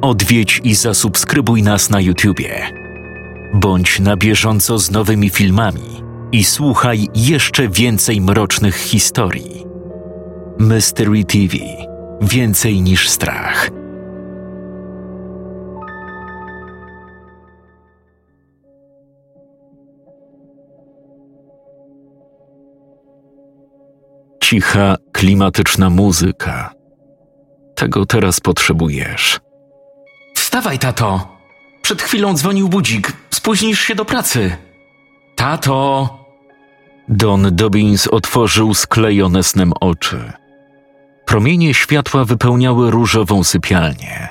odwiedź 0.00 0.60
i 0.64 0.74
zasubskrybuj 0.74 1.62
nas 1.62 1.90
na 1.90 2.00
YouTubie. 2.00 2.66
Bądź 3.54 4.00
na 4.00 4.16
bieżąco 4.16 4.78
z 4.78 4.90
nowymi 4.90 5.30
filmami 5.30 6.02
i 6.32 6.44
słuchaj 6.44 7.08
jeszcze 7.14 7.68
więcej 7.68 8.20
mrocznych 8.20 8.76
historii. 8.76 9.64
Mystery 10.58 11.24
TV 11.24 11.56
Więcej 12.22 12.82
niż 12.82 13.08
strach. 13.08 13.70
Cicha, 24.42 24.96
klimatyczna 25.12 25.90
muzyka. 25.90 26.74
Tego 27.74 28.06
teraz 28.06 28.40
potrzebujesz. 28.40 29.40
Wstawaj, 30.50 30.78
tato! 30.78 31.36
Przed 31.82 32.02
chwilą 32.02 32.34
dzwonił 32.34 32.68
budzik. 32.68 33.12
Spóźnisz 33.30 33.80
się 33.80 33.94
do 33.94 34.04
pracy. 34.04 34.56
Tato! 35.36 36.08
Don 37.08 37.56
Dobbins 37.56 38.06
otworzył 38.06 38.74
sklejone 38.74 39.42
snem 39.42 39.72
oczy. 39.80 40.32
Promienie 41.26 41.74
światła 41.74 42.24
wypełniały 42.24 42.90
różową 42.90 43.44
sypialnię. 43.44 44.28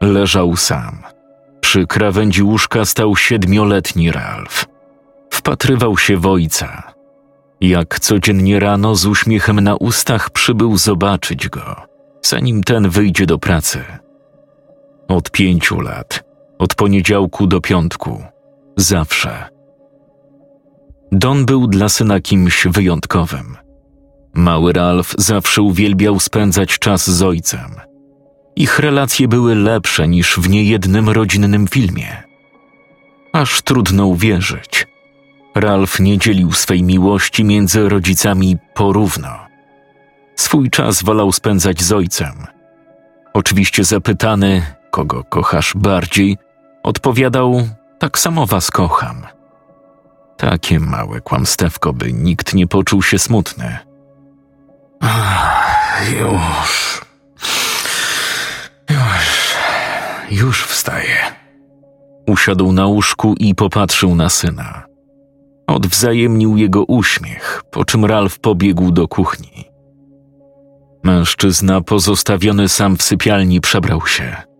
Leżał 0.00 0.56
sam. 0.56 1.02
Przy 1.60 1.86
krawędzi 1.86 2.42
łóżka 2.42 2.84
stał 2.84 3.16
siedmioletni 3.16 4.12
Ralf. 4.12 4.66
Wpatrywał 5.30 5.98
się 5.98 6.16
w 6.16 6.26
ojca. 6.26 6.92
Jak 7.60 8.00
codziennie 8.00 8.60
rano 8.60 8.94
z 8.94 9.06
uśmiechem 9.06 9.60
na 9.60 9.76
ustach 9.76 10.30
przybył 10.30 10.76
zobaczyć 10.76 11.48
go, 11.48 11.76
zanim 12.22 12.62
ten 12.62 12.88
wyjdzie 12.88 13.26
do 13.26 13.38
pracy. 13.38 14.01
Od 15.08 15.30
pięciu 15.30 15.80
lat, 15.80 16.24
od 16.58 16.74
poniedziałku 16.74 17.46
do 17.46 17.60
piątku, 17.60 18.22
zawsze. 18.76 19.48
Don 21.12 21.46
był 21.46 21.66
dla 21.66 21.88
syna 21.88 22.20
kimś 22.20 22.66
wyjątkowym. 22.66 23.56
Mały 24.34 24.72
Ralf 24.72 25.14
zawsze 25.18 25.62
uwielbiał 25.62 26.20
spędzać 26.20 26.78
czas 26.78 27.10
z 27.10 27.22
ojcem. 27.22 27.70
Ich 28.56 28.78
relacje 28.78 29.28
były 29.28 29.54
lepsze 29.54 30.08
niż 30.08 30.36
w 30.36 30.48
niejednym 30.48 31.08
rodzinnym 31.08 31.68
filmie. 31.68 32.22
Aż 33.32 33.62
trudno 33.62 34.06
uwierzyć. 34.06 34.86
Ralf 35.54 36.00
nie 36.00 36.18
dzielił 36.18 36.52
swej 36.52 36.82
miłości 36.82 37.44
między 37.44 37.88
rodzicami 37.88 38.56
porówno. 38.74 39.28
Swój 40.36 40.70
czas 40.70 41.02
wolał 41.02 41.32
spędzać 41.32 41.82
z 41.82 41.92
ojcem. 41.92 42.46
Oczywiście 43.34 43.84
zapytany, 43.84 44.62
kogo 44.92 45.24
kochasz 45.24 45.72
bardziej, 45.76 46.38
odpowiadał: 46.82 47.68
Tak 47.98 48.18
samo 48.18 48.46
was 48.46 48.70
kocham. 48.70 49.26
Takie 50.36 50.80
małe 50.80 51.20
kłamstewko, 51.20 51.92
by 51.92 52.12
nikt 52.12 52.54
nie 52.54 52.66
poczuł 52.66 53.02
się 53.02 53.18
smutny. 53.18 53.78
Ach, 55.00 56.10
już. 56.12 57.00
Już. 58.90 59.54
Już 60.30 60.64
wstaję. 60.64 61.16
Usiadł 62.26 62.72
na 62.72 62.86
łóżku 62.86 63.34
i 63.38 63.54
popatrzył 63.54 64.14
na 64.14 64.28
syna. 64.28 64.82
Odwzajemnił 65.66 66.56
jego 66.56 66.84
uśmiech, 66.84 67.62
po 67.70 67.84
czym 67.84 68.04
Ralf 68.04 68.38
pobiegł 68.38 68.90
do 68.90 69.08
kuchni. 69.08 69.64
Mężczyzna 71.02 71.80
pozostawiony 71.80 72.68
sam 72.68 72.96
w 72.96 73.02
sypialni 73.02 73.60
przebrał 73.60 74.06
się. 74.06 74.51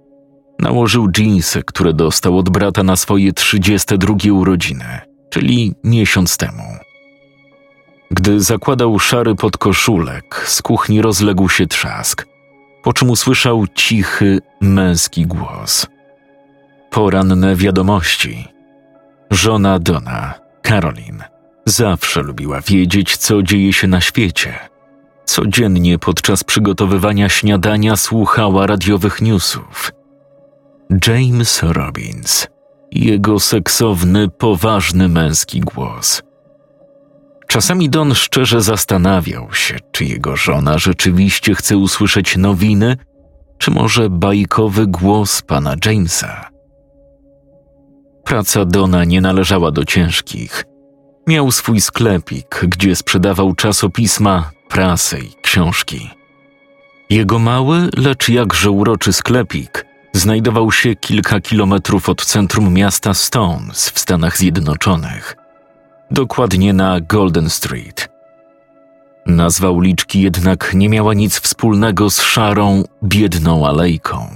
Nałożył 0.62 1.10
dżinsy, 1.10 1.62
które 1.62 1.92
dostał 1.92 2.38
od 2.38 2.50
brata 2.50 2.82
na 2.82 2.96
swoje 2.96 3.32
32 3.32 4.14
urodziny, 4.32 5.00
czyli 5.30 5.74
miesiąc 5.84 6.36
temu. 6.36 6.62
Gdy 8.10 8.40
zakładał 8.40 8.98
szary 8.98 9.34
podkoszulek, 9.34 10.44
z 10.46 10.62
kuchni 10.62 11.02
rozległ 11.02 11.48
się 11.48 11.66
trzask, 11.66 12.26
po 12.82 12.92
czym 12.92 13.10
usłyszał 13.10 13.66
cichy, 13.74 14.40
męski 14.60 15.26
głos. 15.26 15.86
Poranne 16.90 17.56
wiadomości. 17.56 18.48
Żona 19.30 19.78
Dona, 19.78 20.34
Caroline, 20.62 21.24
zawsze 21.66 22.22
lubiła 22.22 22.60
wiedzieć, 22.60 23.16
co 23.16 23.42
dzieje 23.42 23.72
się 23.72 23.86
na 23.86 24.00
świecie. 24.00 24.54
Codziennie 25.24 25.98
podczas 25.98 26.44
przygotowywania 26.44 27.28
śniadania 27.28 27.96
słuchała 27.96 28.66
radiowych 28.66 29.22
newsów. 29.22 29.92
James 31.06 31.62
Robbins. 31.62 32.46
Jego 32.92 33.40
seksowny, 33.40 34.28
poważny 34.28 35.08
męski 35.08 35.60
głos– 35.60 36.22
Czasami 37.52 37.90
Don 37.90 38.14
szczerze 38.14 38.60
zastanawiał 38.60 39.52
się, 39.52 39.76
czy 39.90 40.04
jego 40.04 40.36
żona 40.36 40.78
rzeczywiście 40.78 41.54
chce 41.54 41.76
usłyszeć 41.76 42.36
nowiny, 42.36 42.96
czy 43.58 43.70
może 43.70 44.10
bajkowy 44.10 44.86
głos 44.86 45.42
pana 45.42 45.74
Jamesa. 45.86 46.48
Praca 48.24 48.64
Dona 48.64 49.04
nie 49.04 49.20
należała 49.20 49.70
do 49.70 49.84
ciężkich. 49.84 50.64
Miał 51.26 51.50
swój 51.50 51.80
sklepik, 51.80 52.60
gdzie 52.68 52.96
sprzedawał 52.96 53.54
czasopisma, 53.54 54.50
prasę 54.68 55.20
i 55.20 55.32
książki. 55.42 56.10
Jego 57.10 57.38
mały, 57.38 57.88
lecz 57.96 58.28
jakże 58.28 58.70
uroczy 58.70 59.12
sklepik 59.12 59.86
znajdował 60.12 60.72
się 60.72 60.96
kilka 60.96 61.40
kilometrów 61.40 62.08
od 62.08 62.24
centrum 62.24 62.74
miasta 62.74 63.14
Stones 63.14 63.90
w 63.90 63.98
Stanach 63.98 64.38
Zjednoczonych– 64.38 65.36
dokładnie 66.12 66.72
na 66.72 67.00
Golden 67.00 67.50
Street. 67.50 68.08
Nazwa 69.26 69.70
uliczki 69.70 70.20
jednak 70.20 70.70
nie 70.74 70.88
miała 70.88 71.14
nic 71.14 71.40
wspólnego 71.40 72.10
z 72.10 72.22
szarą, 72.22 72.82
biedną 73.04 73.66
alejką. 73.66 74.26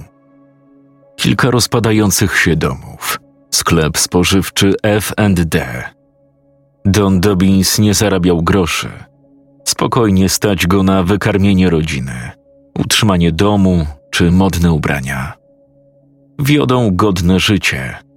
Kilka 1.15 1.51
rozpadających 1.51 2.37
się 2.37 2.55
domów, 2.55 3.19
sklep 3.51 3.97
spożywczy 3.97 4.73
F&D. 4.83 5.83
Don 6.85 7.21
Dobbins 7.21 7.79
nie 7.79 7.93
zarabiał 7.93 8.43
groszy. 8.43 8.89
Spokojnie 9.63 10.29
stać 10.29 10.67
go 10.67 10.83
na 10.83 11.03
wykarmienie 11.03 11.69
rodziny, 11.69 12.31
utrzymanie 12.79 13.31
domu 13.31 13.85
czy 14.11 14.31
modne 14.31 14.71
ubrania. 14.71 15.33
Wiodą 16.39 16.95
godne 16.95 17.39
życie– 17.39 17.93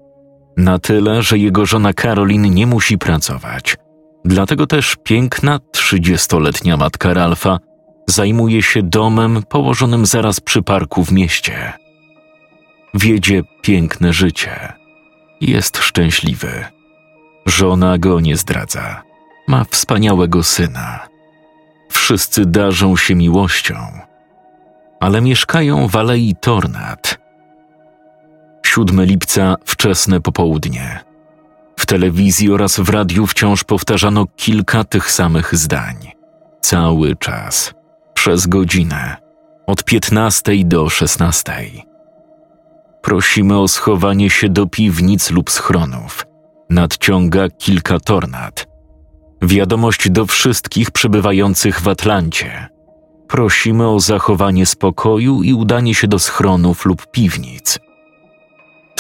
na 0.60 0.78
tyle, 0.78 1.22
że 1.22 1.38
jego 1.38 1.66
żona 1.66 1.92
Karolin 1.92 2.54
nie 2.54 2.66
musi 2.66 2.98
pracować. 2.98 3.76
Dlatego 4.24 4.66
też 4.66 4.96
piękna, 5.04 5.60
trzydziestoletnia 5.72 6.76
matka 6.76 7.14
Ralfa 7.14 7.58
zajmuje 8.06 8.62
się 8.62 8.82
domem 8.82 9.42
położonym 9.48 10.06
zaraz 10.06 10.40
przy 10.40 10.62
parku 10.62 11.04
w 11.04 11.12
mieście. 11.12 11.72
Wiedzie 12.94 13.42
piękne 13.62 14.12
życie. 14.12 14.72
Jest 15.40 15.78
szczęśliwy. 15.78 16.64
Żona 17.46 17.98
go 17.98 18.20
nie 18.20 18.36
zdradza. 18.36 19.02
Ma 19.48 19.64
wspaniałego 19.64 20.42
syna. 20.42 21.08
Wszyscy 21.90 22.46
darzą 22.46 22.96
się 22.96 23.14
miłością, 23.14 23.74
ale 25.00 25.20
mieszkają 25.20 25.88
w 25.88 25.96
Alei 25.96 26.34
Tornad, 26.40 27.19
7 28.74 29.04
lipca, 29.04 29.56
wczesne 29.64 30.20
popołudnie. 30.20 31.00
W 31.76 31.86
telewizji 31.86 32.52
oraz 32.52 32.80
w 32.80 32.88
radiu 32.88 33.26
wciąż 33.26 33.64
powtarzano 33.64 34.26
kilka 34.36 34.84
tych 34.84 35.10
samych 35.10 35.54
zdań. 35.54 35.96
Cały 36.60 37.16
czas. 37.16 37.74
Przez 38.14 38.46
godzinę. 38.46 39.16
Od 39.66 39.84
15 39.84 40.52
do 40.64 40.88
16. 40.88 41.52
Prosimy 43.02 43.58
o 43.58 43.68
schowanie 43.68 44.30
się 44.30 44.48
do 44.48 44.66
piwnic 44.66 45.30
lub 45.30 45.50
schronów. 45.50 46.26
Nadciąga 46.70 47.48
kilka 47.48 48.00
tornad. 48.00 48.66
Wiadomość 49.42 50.10
do 50.10 50.26
wszystkich 50.26 50.90
przebywających 50.90 51.80
w 51.80 51.88
Atlancie. 51.88 52.68
Prosimy 53.28 53.88
o 53.88 54.00
zachowanie 54.00 54.66
spokoju 54.66 55.42
i 55.42 55.54
udanie 55.54 55.94
się 55.94 56.08
do 56.08 56.18
schronów 56.18 56.84
lub 56.84 57.06
piwnic. 57.10 57.78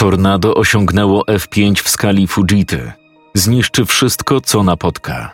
Tornado 0.00 0.54
osiągnęło 0.54 1.22
F5 1.22 1.82
w 1.82 1.88
skali 1.88 2.26
Fujity. 2.26 2.92
Zniszczy 3.34 3.84
wszystko, 3.84 4.40
co 4.40 4.62
napotka. 4.62 5.32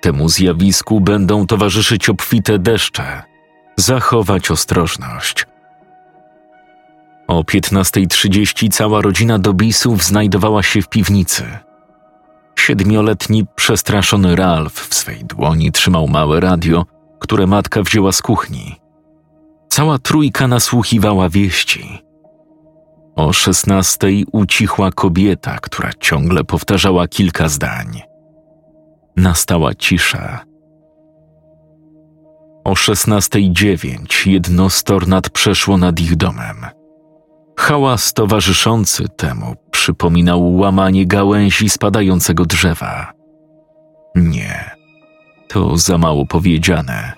Temu 0.00 0.28
zjawisku 0.28 1.00
będą 1.00 1.46
towarzyszyć 1.46 2.08
obfite 2.08 2.58
deszcze. 2.58 3.22
Zachować 3.76 4.50
ostrożność. 4.50 5.46
O 7.26 7.42
15.30 7.42 8.70
cała 8.70 9.02
rodzina 9.02 9.38
Dobisów 9.38 10.04
znajdowała 10.04 10.62
się 10.62 10.82
w 10.82 10.88
piwnicy. 10.88 11.44
Siedmioletni, 12.58 13.46
przestraszony 13.54 14.36
Ralph 14.36 14.88
w 14.88 14.94
swej 14.94 15.24
dłoni 15.24 15.72
trzymał 15.72 16.08
małe 16.08 16.40
radio, 16.40 16.84
które 17.18 17.46
matka 17.46 17.82
wzięła 17.82 18.12
z 18.12 18.22
kuchni. 18.22 18.76
Cała 19.68 19.98
trójka 19.98 20.48
nasłuchiwała 20.48 21.28
wieści. 21.28 22.07
O 23.18 23.32
szesnastej 23.32 24.26
ucichła 24.32 24.90
kobieta, 24.90 25.58
która 25.58 25.90
ciągle 26.00 26.44
powtarzała 26.44 27.08
kilka 27.08 27.48
zdań. 27.48 28.02
Nastała 29.16 29.74
cisza. 29.74 30.44
O 32.64 32.74
szesnastej 32.74 33.52
dziewięć 33.52 34.26
jedno 34.26 34.70
z 34.70 34.84
tornad 34.84 35.30
przeszło 35.30 35.76
nad 35.76 36.00
ich 36.00 36.16
domem. 36.16 36.66
Hałas 37.56 38.12
towarzyszący 38.12 39.08
temu 39.08 39.54
przypominał 39.70 40.56
łamanie 40.56 41.06
gałęzi 41.06 41.70
spadającego 41.70 42.44
drzewa. 42.44 43.12
Nie, 44.14 44.70
to 45.48 45.76
za 45.76 45.98
mało 45.98 46.26
powiedziane. 46.26 47.12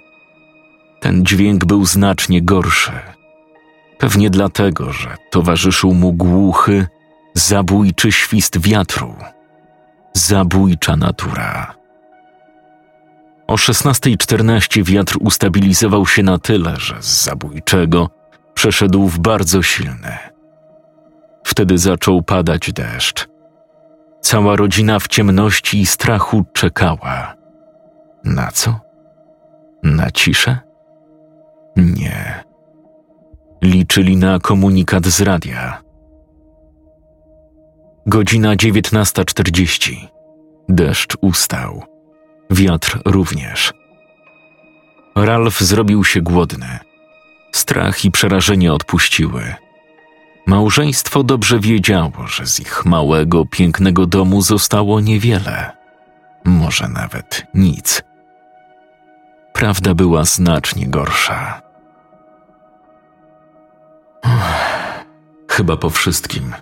Ten 1.01 1.25
dźwięk 1.25 1.65
był 1.65 1.85
znacznie 1.85 2.43
gorszy. 2.43 3.20
Pewnie 4.01 4.31
dlatego, 4.31 4.93
że 4.93 5.17
towarzyszył 5.31 5.95
mu 5.95 6.13
głuchy, 6.13 6.87
zabójczy 7.35 8.13
świst 8.13 8.59
wiatru. 8.61 9.15
Zabójcza 10.13 10.97
natura. 10.97 11.75
O 13.47 13.55
16.14 13.55 14.85
wiatr 14.85 15.17
ustabilizował 15.21 16.07
się 16.07 16.23
na 16.23 16.39
tyle, 16.39 16.77
że 16.77 17.03
z 17.03 17.25
zabójczego 17.25 18.11
przeszedł 18.55 19.09
w 19.09 19.19
bardzo 19.19 19.63
silny. 19.63 20.19
Wtedy 21.45 21.79
zaczął 21.79 22.23
padać 22.23 22.73
deszcz. 22.73 23.29
Cała 24.21 24.57
rodzina 24.57 24.99
w 24.99 25.09
ciemności 25.09 25.81
i 25.81 25.87
strachu 25.87 26.45
czekała. 26.53 27.35
Na 28.25 28.51
co? 28.51 28.81
Na 29.83 30.11
ciszę? 30.11 30.59
Nie. 31.77 32.50
Liczyli 33.63 34.17
na 34.17 34.39
komunikat 34.39 35.07
z 35.07 35.21
radia. 35.21 35.83
Godzina 38.07 38.57
19.40. 38.57 40.07
Deszcz 40.69 41.17
ustał. 41.21 41.83
Wiatr 42.51 43.01
również. 43.05 43.73
Ralf 45.17 45.61
zrobił 45.61 46.05
się 46.05 46.23
głodny. 46.23 46.79
Strach 47.53 48.05
i 48.05 48.11
przerażenie 48.11 48.73
odpuściły. 48.73 49.55
Małżeństwo 50.47 51.23
dobrze 51.23 51.61
wiedziało, 51.61 52.27
że 52.27 52.47
z 52.47 52.61
ich 52.61 52.87
małego, 52.87 53.45
pięknego 53.47 54.07
domu 54.07 54.43
zostało 54.43 55.01
niewiele. 55.01 55.77
Może 56.45 56.89
nawet 56.89 57.47
nic. 57.55 58.03
Prawda 59.53 59.95
była 59.95 60.25
znacznie 60.25 60.87
gorsza. 60.87 61.70
Chyba 65.49 65.77
po 65.77 65.91
wszystkim. 65.91 66.55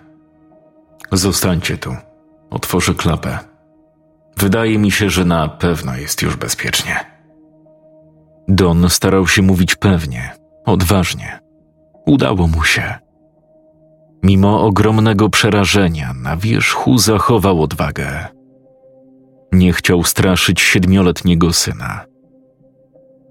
Zostańcie 1.11 1.77
tu. 1.77 1.95
Otworzę 2.49 2.93
klapę. 2.93 3.39
Wydaje 4.37 4.77
mi 4.77 4.91
się, 4.91 5.09
że 5.09 5.25
na 5.25 5.47
pewno 5.47 5.97
jest 5.97 6.21
już 6.21 6.35
bezpiecznie. 6.35 7.05
Don 8.47 8.89
starał 8.89 9.27
się 9.27 9.41
mówić 9.41 9.75
pewnie, 9.75 10.35
odważnie. 10.65 11.39
Udało 12.05 12.47
mu 12.47 12.63
się. 12.63 12.95
Mimo 14.23 14.61
ogromnego 14.61 15.29
przerażenia, 15.29 16.13
na 16.13 16.37
wierzchu 16.37 16.97
zachował 16.97 17.63
odwagę. 17.63 18.27
Nie 19.51 19.73
chciał 19.73 20.03
straszyć 20.03 20.61
siedmioletniego 20.61 21.53
syna. 21.53 22.05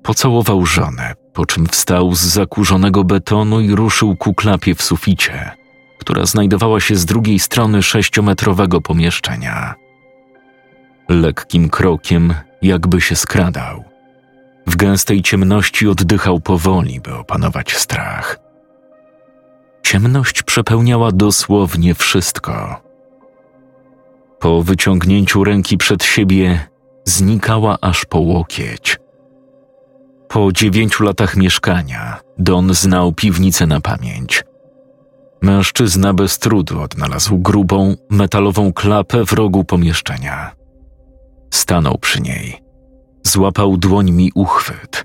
Pocałował 0.03 0.67
żonę, 0.67 1.15
po 1.38 1.46
czym 1.46 1.67
wstał 1.67 2.14
z 2.14 2.20
zakurzonego 2.20 3.05
betonu 3.05 3.61
i 3.61 3.75
ruszył 3.75 4.17
ku 4.17 4.35
klapie 4.35 4.75
w 4.75 4.82
suficie, 4.82 5.50
która 5.99 6.26
znajdowała 6.26 6.81
się 6.81 6.96
z 6.96 7.05
drugiej 7.05 7.38
strony 7.38 7.82
sześciometrowego 7.82 8.81
pomieszczenia. 8.81 9.75
Lekkim 11.08 11.69
krokiem, 11.69 12.35
jakby 12.62 13.00
się 13.00 13.17
skradał. 13.17 13.85
W 14.67 14.76
gęstej 14.76 15.23
ciemności 15.23 15.88
oddychał 15.88 16.40
powoli, 16.40 17.00
by 17.00 17.14
opanować 17.14 17.76
strach. 17.76 18.38
Ciemność 19.82 20.43
przepełniała 20.43 21.12
dosłownie 21.12 21.94
wszystko. 21.94 22.82
Po 24.38 24.62
wyciągnięciu 24.62 25.44
ręki 25.44 25.76
przed 25.76 26.05
siebie 26.05 26.69
znikała 27.05 27.79
aż 27.81 28.05
po 28.05 28.19
łokieć. 28.19 28.99
Po 30.29 30.53
dziewięciu 30.53 31.05
latach 31.05 31.37
mieszkania 31.37 32.21
Don 32.39 32.75
znał 32.75 33.13
piwnicę 33.13 33.67
na 33.67 33.81
pamięć. 33.81 34.45
Mężczyzna 35.43 36.15
bez 36.15 36.39
trudu 36.39 36.81
odnalazł 36.81 37.39
grubą, 37.39 37.97
metalową 38.11 38.73
klapę 38.73 39.27
w 39.27 39.33
rogu 39.33 39.65
pomieszczenia. 39.65 40.53
Stanął 41.51 41.99
przy 41.99 42.21
niej. 42.21 42.63
Złapał 43.23 43.77
dłońmi 43.77 44.33
uchwyt. 44.35 45.05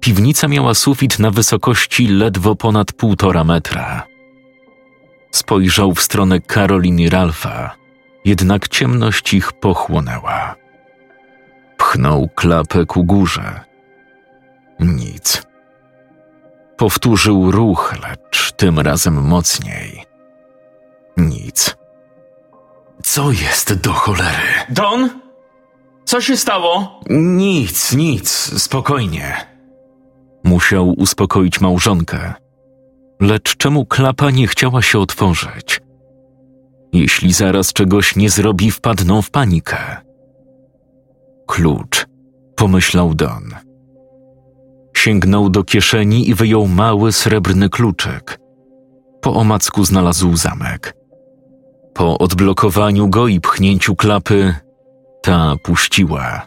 Piwnica 0.00 0.48
miała 0.48 0.74
sufit 0.74 1.18
na 1.18 1.30
wysokości 1.30 2.08
ledwo 2.08 2.56
ponad 2.56 2.92
półtora 2.92 3.44
metra. 3.44 4.06
Spojrzał 5.30 5.94
w 5.94 6.02
stronę 6.02 6.40
Karoliny 6.40 7.10
Ralfa, 7.10 7.76
jednak 8.24 8.68
ciemność 8.68 9.34
ich 9.34 9.52
pochłonęła. 9.52 10.54
Pchnął 11.76 12.28
klapę 12.34 12.86
ku 12.86 13.04
górze. 13.04 13.69
Nic. 14.80 15.42
Powtórzył 16.76 17.50
ruch, 17.50 17.94
lecz 18.02 18.52
tym 18.52 18.78
razem 18.78 19.14
mocniej. 19.22 20.04
Nic. 21.16 21.76
Co 23.02 23.32
jest 23.32 23.74
do 23.74 23.92
cholery? 23.92 24.48
Don? 24.68 25.10
Co 26.04 26.20
się 26.20 26.36
stało? 26.36 27.00
Nic, 27.10 27.92
nic, 27.92 28.30
spokojnie. 28.62 29.36
Musiał 30.44 30.88
uspokoić 30.88 31.60
małżonkę. 31.60 32.34
Lecz 33.20 33.56
czemu 33.56 33.86
klapa 33.86 34.30
nie 34.30 34.46
chciała 34.46 34.82
się 34.82 34.98
otworzyć? 34.98 35.80
Jeśli 36.92 37.32
zaraz 37.32 37.72
czegoś 37.72 38.16
nie 38.16 38.30
zrobi, 38.30 38.70
wpadną 38.70 39.22
w 39.22 39.30
panikę. 39.30 39.96
Klucz, 41.46 42.06
pomyślał 42.56 43.14
Don. 43.14 43.69
Sięgnął 45.00 45.50
do 45.50 45.64
kieszeni 45.64 46.28
i 46.28 46.34
wyjął 46.34 46.66
mały 46.66 47.12
srebrny 47.12 47.68
kluczyk. 47.68 48.38
Po 49.20 49.34
omacku 49.34 49.84
znalazł 49.84 50.36
zamek. 50.36 50.94
Po 51.94 52.18
odblokowaniu 52.18 53.08
go 53.08 53.28
i 53.28 53.40
pchnięciu 53.40 53.96
klapy, 53.96 54.54
ta 55.22 55.54
puściła. 55.62 56.46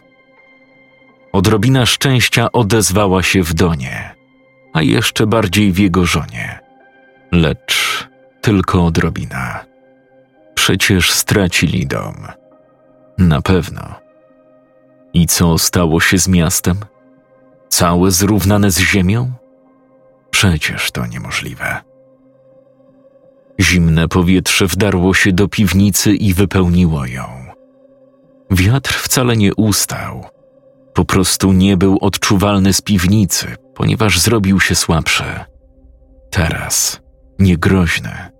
Odrobina 1.32 1.86
szczęścia 1.86 2.52
odezwała 2.52 3.22
się 3.22 3.42
w 3.42 3.54
Donie, 3.54 4.14
a 4.72 4.82
jeszcze 4.82 5.26
bardziej 5.26 5.72
w 5.72 5.78
jego 5.78 6.06
żonie. 6.06 6.58
Lecz 7.32 8.08
tylko 8.40 8.86
odrobina. 8.86 9.64
Przecież 10.54 11.12
stracili 11.12 11.86
dom. 11.86 12.26
Na 13.18 13.42
pewno. 13.42 13.94
I 15.14 15.26
co 15.26 15.58
stało 15.58 16.00
się 16.00 16.18
z 16.18 16.28
miastem? 16.28 16.76
Całe 17.74 18.10
zrównane 18.10 18.70
z 18.70 18.78
ziemią? 18.78 19.32
Przecież 20.30 20.90
to 20.90 21.06
niemożliwe. 21.06 21.80
Zimne 23.60 24.08
powietrze 24.08 24.66
wdarło 24.66 25.14
się 25.14 25.32
do 25.32 25.48
piwnicy 25.48 26.14
i 26.14 26.34
wypełniło 26.34 27.06
ją. 27.06 27.24
Wiatr 28.50 28.94
wcale 28.94 29.36
nie 29.36 29.54
ustał. 29.54 30.24
Po 30.92 31.04
prostu 31.04 31.52
nie 31.52 31.76
był 31.76 31.98
odczuwalny 32.00 32.72
z 32.72 32.80
piwnicy, 32.80 33.46
ponieważ 33.74 34.20
zrobił 34.20 34.60
się 34.60 34.74
słabszy. 34.74 35.24
Teraz 36.30 37.00
niegroźny. 37.38 38.30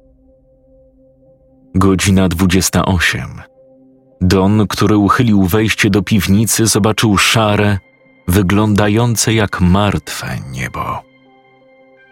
Godzina 1.74 2.28
dwudziesta 2.28 2.84
osiem. 2.84 3.42
Don, 4.20 4.66
który 4.66 4.96
uchylił 4.96 5.42
wejście 5.42 5.90
do 5.90 6.02
piwnicy, 6.02 6.66
zobaczył 6.66 7.18
szare, 7.18 7.78
wyglądające 8.28 9.34
jak 9.34 9.60
martwe 9.60 10.38
niebo. 10.50 11.02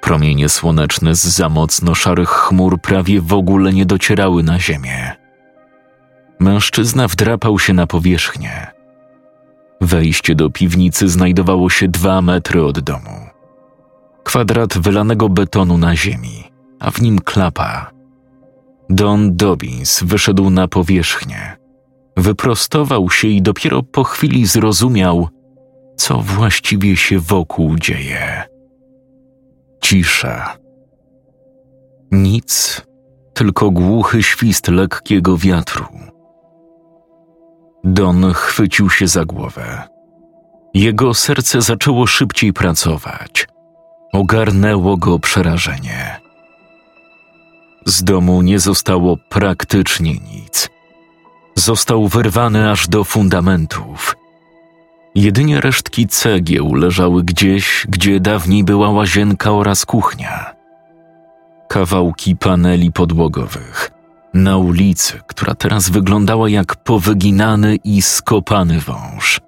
Promienie 0.01 0.49
słoneczne 0.49 1.15
z 1.15 1.25
za 1.25 1.49
mocno 1.49 1.95
szarych 1.95 2.29
chmur 2.29 2.81
prawie 2.81 3.21
w 3.21 3.33
ogóle 3.33 3.73
nie 3.73 3.87
docierały 3.87 4.43
na 4.43 4.59
ziemię. 4.59 5.13
Mężczyzna 6.39 7.09
wdrapał 7.09 7.59
się 7.59 7.73
na 7.73 7.87
powierzchnię. 7.87 8.67
Wejście 9.81 10.35
do 10.35 10.51
piwnicy 10.51 11.09
znajdowało 11.09 11.71
się 11.71 11.89
dwa 11.89 12.23
metry 12.23 12.65
od 12.65 12.81
domu. 12.81 13.27
Kwadrat 14.23 14.79
wylanego 14.79 15.29
betonu 15.29 15.79
na 15.79 15.97
ziemi, 15.97 16.53
a 16.81 16.91
w 16.91 17.01
nim 17.01 17.19
klapa. 17.19 17.91
Don 18.91 19.37
Dobbins 19.37 20.03
wyszedł 20.03 20.51
na 20.51 20.69
powierzchnię. 20.69 21.57
Wyprostował 22.17 23.11
się 23.11 23.29
i 23.29 23.43
dopiero 23.43 23.83
po 23.83 24.05
chwili 24.05 24.47
zrozumiał, 24.47 25.29
co 25.97 26.19
właściwie 26.19 26.97
się 26.97 27.19
wokół 27.19 27.77
dzieje. 27.77 28.43
Cisza. 29.81 30.57
Nic 32.11 32.83
tylko 33.35 33.71
głuchy 33.71 34.23
świst 34.23 34.69
lekkiego 34.69 35.37
wiatru. 35.37 35.85
Don 37.85 38.33
chwycił 38.33 38.91
się 38.91 39.09
za 39.09 39.25
głowę. 39.25 39.83
Jego 40.75 41.15
serce 41.15 41.63
zaczęło 41.63 42.07
szybciej 42.07 42.53
pracować. 42.53 43.47
Ogarnęło 44.13 44.97
go 44.97 45.19
przerażenie. 45.19 46.21
Z 47.87 48.05
domu 48.05 48.43
nie 48.43 48.59
zostało 48.59 49.17
praktycznie 49.29 50.13
nic. 50.13 50.69
Został 51.57 52.09
wyrwany 52.09 52.71
aż 52.71 52.89
do 52.89 53.05
fundamentów. 53.05 54.15
Jedynie 55.15 55.61
resztki 55.61 56.07
cegieł 56.07 56.75
leżały 56.75 57.25
gdzieś, 57.25 57.87
gdzie 57.89 58.21
dawniej 58.21 58.65
była 58.65 58.91
łazienka 58.91 59.53
oraz 59.53 59.87
kuchnia. 59.87 60.55
Kawałki 61.69 62.37
paneli 62.37 62.93
podłogowych. 62.93 63.91
Na 64.35 64.57
ulicy, 64.57 65.21
która 65.27 65.55
teraz 65.55 65.91
wyglądała 65.91 66.49
jak 66.49 66.77
powyginany 66.77 67.77
i 67.85 68.03
skopany 68.03 68.81
wąż. 68.81 69.41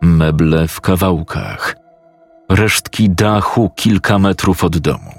Meble 0.00 0.68
w 0.68 0.80
kawałkach. 0.80 1.76
Resztki 2.48 3.10
dachu 3.10 3.70
kilka 3.76 4.18
metrów 4.18 4.64
od 4.64 4.78
domu. 4.78 5.14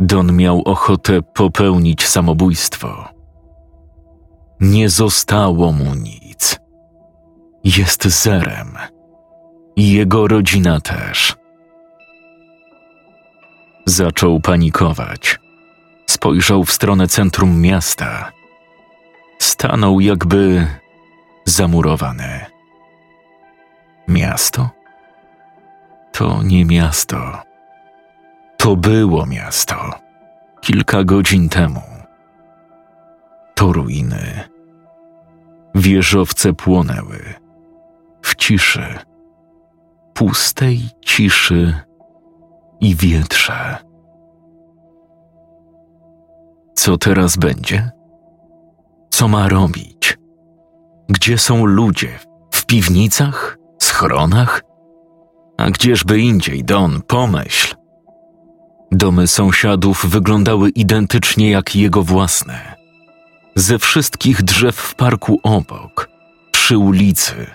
Don 0.00 0.36
miał 0.36 0.62
ochotę 0.62 1.22
popełnić 1.22 2.06
samobójstwo. 2.06 3.08
Nie 4.60 4.88
zostało 4.88 5.72
mu 5.72 5.94
nic. 5.94 6.29
Jest 7.64 8.04
zerem. 8.04 8.78
I 9.76 9.92
jego 9.92 10.28
rodzina 10.28 10.80
też. 10.80 11.36
Zaczął 13.86 14.40
panikować. 14.40 15.38
Spojrzał 16.06 16.64
w 16.64 16.72
stronę 16.72 17.08
centrum 17.08 17.60
miasta. 17.60 18.32
Stanął 19.38 20.00
jakby 20.00 20.66
zamurowany. 21.44 22.46
Miasto? 24.08 24.70
To 26.12 26.42
nie 26.42 26.64
miasto. 26.64 27.42
To 28.56 28.76
było 28.76 29.26
miasto. 29.26 29.90
Kilka 30.60 31.04
godzin 31.04 31.48
temu. 31.48 31.82
To 33.54 33.72
ruiny. 33.72 34.48
Wieżowce 35.74 36.52
płonęły. 36.52 37.34
W 38.30 38.34
ciszy. 38.34 38.98
Pustej 40.14 40.80
ciszy 41.04 41.74
i 42.80 42.94
wietrze. 42.96 43.76
Co 46.74 46.98
teraz 46.98 47.36
będzie? 47.36 47.90
Co 49.10 49.28
ma 49.28 49.48
robić? 49.48 50.18
Gdzie 51.08 51.38
są 51.38 51.64
ludzie? 51.64 52.18
W 52.50 52.66
piwnicach? 52.66 53.58
Schronach? 53.82 54.62
A 55.58 55.70
gdzieżby 55.70 56.20
indziej, 56.20 56.64
Don, 56.64 57.02
pomyśl. 57.02 57.74
Domy 58.92 59.26
sąsiadów 59.26 60.06
wyglądały 60.06 60.68
identycznie 60.70 61.50
jak 61.50 61.76
jego 61.76 62.02
własne. 62.02 62.74
Ze 63.56 63.78
wszystkich 63.78 64.42
drzew 64.42 64.76
w 64.76 64.94
parku 64.94 65.40
obok, 65.42 66.08
przy 66.52 66.78
ulicy, 66.78 67.46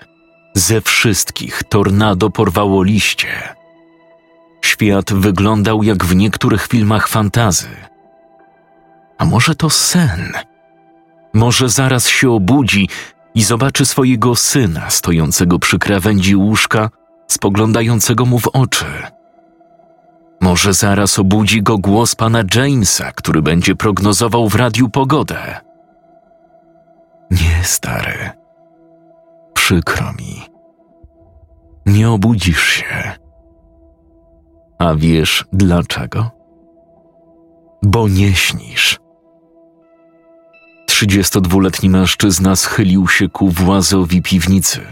ze 0.56 0.80
wszystkich 0.80 1.62
tornado 1.62 2.30
porwało 2.30 2.82
liście. 2.82 3.28
Świat 4.64 5.12
wyglądał 5.12 5.82
jak 5.82 6.04
w 6.04 6.16
niektórych 6.16 6.66
filmach 6.66 7.08
fantazy. 7.08 7.68
A 9.18 9.24
może 9.24 9.54
to 9.54 9.70
sen? 9.70 10.32
Może 11.34 11.68
zaraz 11.68 12.08
się 12.08 12.30
obudzi 12.30 12.88
i 13.34 13.42
zobaczy 13.42 13.86
swojego 13.86 14.36
syna 14.36 14.90
stojącego 14.90 15.58
przy 15.58 15.78
krawędzi 15.78 16.36
łóżka, 16.36 16.90
spoglądającego 17.28 18.26
mu 18.26 18.38
w 18.38 18.48
oczy. 18.48 18.86
Może 20.40 20.72
zaraz 20.72 21.18
obudzi 21.18 21.62
go 21.62 21.78
głos 21.78 22.14
pana 22.14 22.42
Jamesa, 22.54 23.12
który 23.12 23.42
będzie 23.42 23.74
prognozował 23.74 24.48
w 24.48 24.54
radiu 24.54 24.88
pogodę. 24.88 25.60
Nie, 27.30 27.64
stary. 27.64 28.45
Przykro 29.66 30.12
mi. 30.12 30.42
Nie 31.86 32.10
obudzisz 32.10 32.66
się. 32.66 33.12
A 34.78 34.94
wiesz 34.94 35.44
dlaczego? 35.52 36.30
Bo 37.82 38.08
nie 38.08 38.34
śnisz. 38.34 38.98
32-letni 40.90 41.90
mężczyzna 41.90 42.56
schylił 42.56 43.08
się 43.08 43.28
ku 43.28 43.50
włazowi 43.50 44.22
piwnicy. 44.22 44.86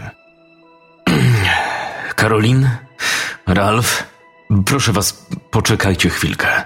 Karolin, 2.15 2.69
Ralf, 3.47 4.03
proszę 4.65 4.91
was, 4.93 5.25
poczekajcie 5.51 6.09
chwilkę. 6.09 6.63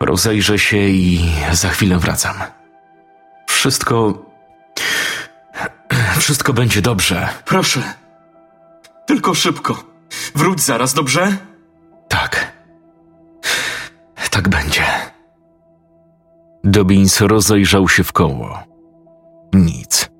Rozejrzę 0.00 0.58
się 0.58 0.78
i 0.78 1.30
za 1.52 1.68
chwilę 1.68 1.98
wracam. 1.98 2.36
Wszystko. 3.46 4.25
Wszystko 6.26 6.52
będzie 6.52 6.82
dobrze. 6.82 7.28
Proszę. 7.44 7.82
Tylko 9.06 9.34
szybko. 9.34 9.84
Wróć 10.34 10.60
zaraz, 10.60 10.94
dobrze? 10.94 11.36
Tak. 12.08 12.52
Tak 14.30 14.48
będzie. 14.48 14.82
Dobbins 16.64 17.20
rozejrzał 17.20 17.88
się 17.88 18.04
w 18.04 18.12
koło. 18.12 18.58
Nic. 19.54 20.10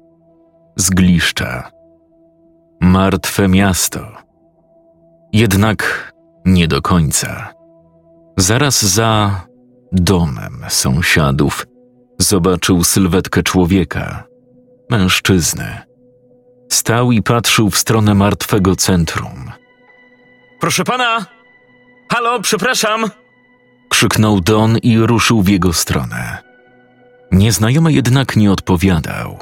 Zgliszcza. 0.77 1.71
Martwe 2.81 3.49
miasto. 3.49 4.01
Jednak 5.33 6.13
nie 6.45 6.69
do 6.69 6.83
końca. 6.83 7.53
Zaraz 8.37 8.85
za 8.85 9.41
domem 9.93 10.65
sąsiadów 10.69 11.67
zobaczył 12.19 12.85
sylwetkę 12.85 13.43
człowieka, 13.43 14.25
mężczyznę. 14.91 15.86
Stał 16.69 17.13
i 17.13 17.23
patrzył 17.23 17.71
w 17.71 17.79
stronę 17.79 18.15
martwego 18.15 18.77
centrum. 18.77 19.53
Proszę 20.61 20.85
pana! 20.85 21.27
Halo, 22.13 22.41
przepraszam! 22.41 23.11
Krzyknął 23.89 24.41
Don 24.41 24.79
i 24.79 24.99
ruszył 24.99 25.43
w 25.43 25.49
jego 25.49 25.73
stronę. 25.73 26.39
Nieznajomy 27.33 27.93
jednak 27.93 28.37
nie 28.37 28.53
odpowiadał. 28.53 29.39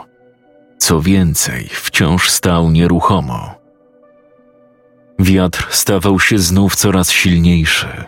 Co 0.79 1.01
więcej, 1.01 1.69
wciąż 1.73 2.31
stał 2.31 2.71
nieruchomo. 2.71 3.55
Wiatr 5.19 5.67
stawał 5.71 6.21
się 6.21 6.39
znów 6.39 6.77
coraz 6.77 7.11
silniejszy. 7.11 8.05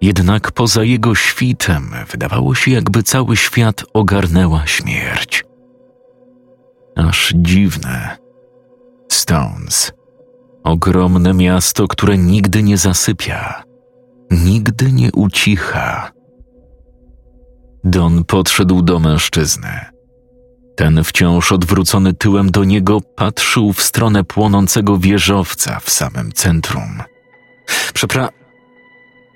Jednak 0.00 0.52
poza 0.52 0.84
jego 0.84 1.14
świtem 1.14 1.90
wydawało 2.10 2.54
się, 2.54 2.70
jakby 2.70 3.02
cały 3.02 3.36
świat 3.36 3.84
ogarnęła 3.92 4.66
śmierć. 4.66 5.44
Aż 6.96 7.32
dziwne. 7.36 8.16
Stones. 9.30 9.92
Ogromne 10.64 11.34
miasto, 11.34 11.88
które 11.88 12.18
nigdy 12.18 12.62
nie 12.62 12.78
zasypia, 12.78 13.62
nigdy 14.30 14.92
nie 14.92 15.12
ucicha. 15.12 16.12
Don 17.84 18.24
podszedł 18.24 18.82
do 18.82 18.98
mężczyzny. 18.98 19.80
Ten 20.76 21.04
wciąż 21.04 21.52
odwrócony 21.52 22.12
tyłem 22.12 22.50
do 22.50 22.64
niego 22.64 23.00
patrzył 23.00 23.72
w 23.72 23.82
stronę 23.82 24.24
płonącego 24.24 24.98
wieżowca 24.98 25.80
w 25.80 25.90
samym 25.90 26.32
centrum. 26.32 27.02
Przepra... 27.94 28.28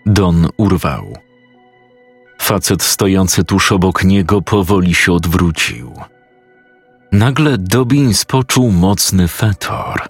Don 0.07 0.49
urwał. 0.57 1.17
Facet 2.41 2.83
stojący 2.83 3.45
tuż 3.45 3.73
obok 3.73 4.05
niego 4.05 4.43
powoli 4.43 4.95
się 4.95 5.13
odwrócił. 5.13 5.95
Nagle 7.15 7.59
Dobbins 7.59 8.25
poczuł 8.25 8.71
mocny 8.71 9.29
fetor. 9.29 10.09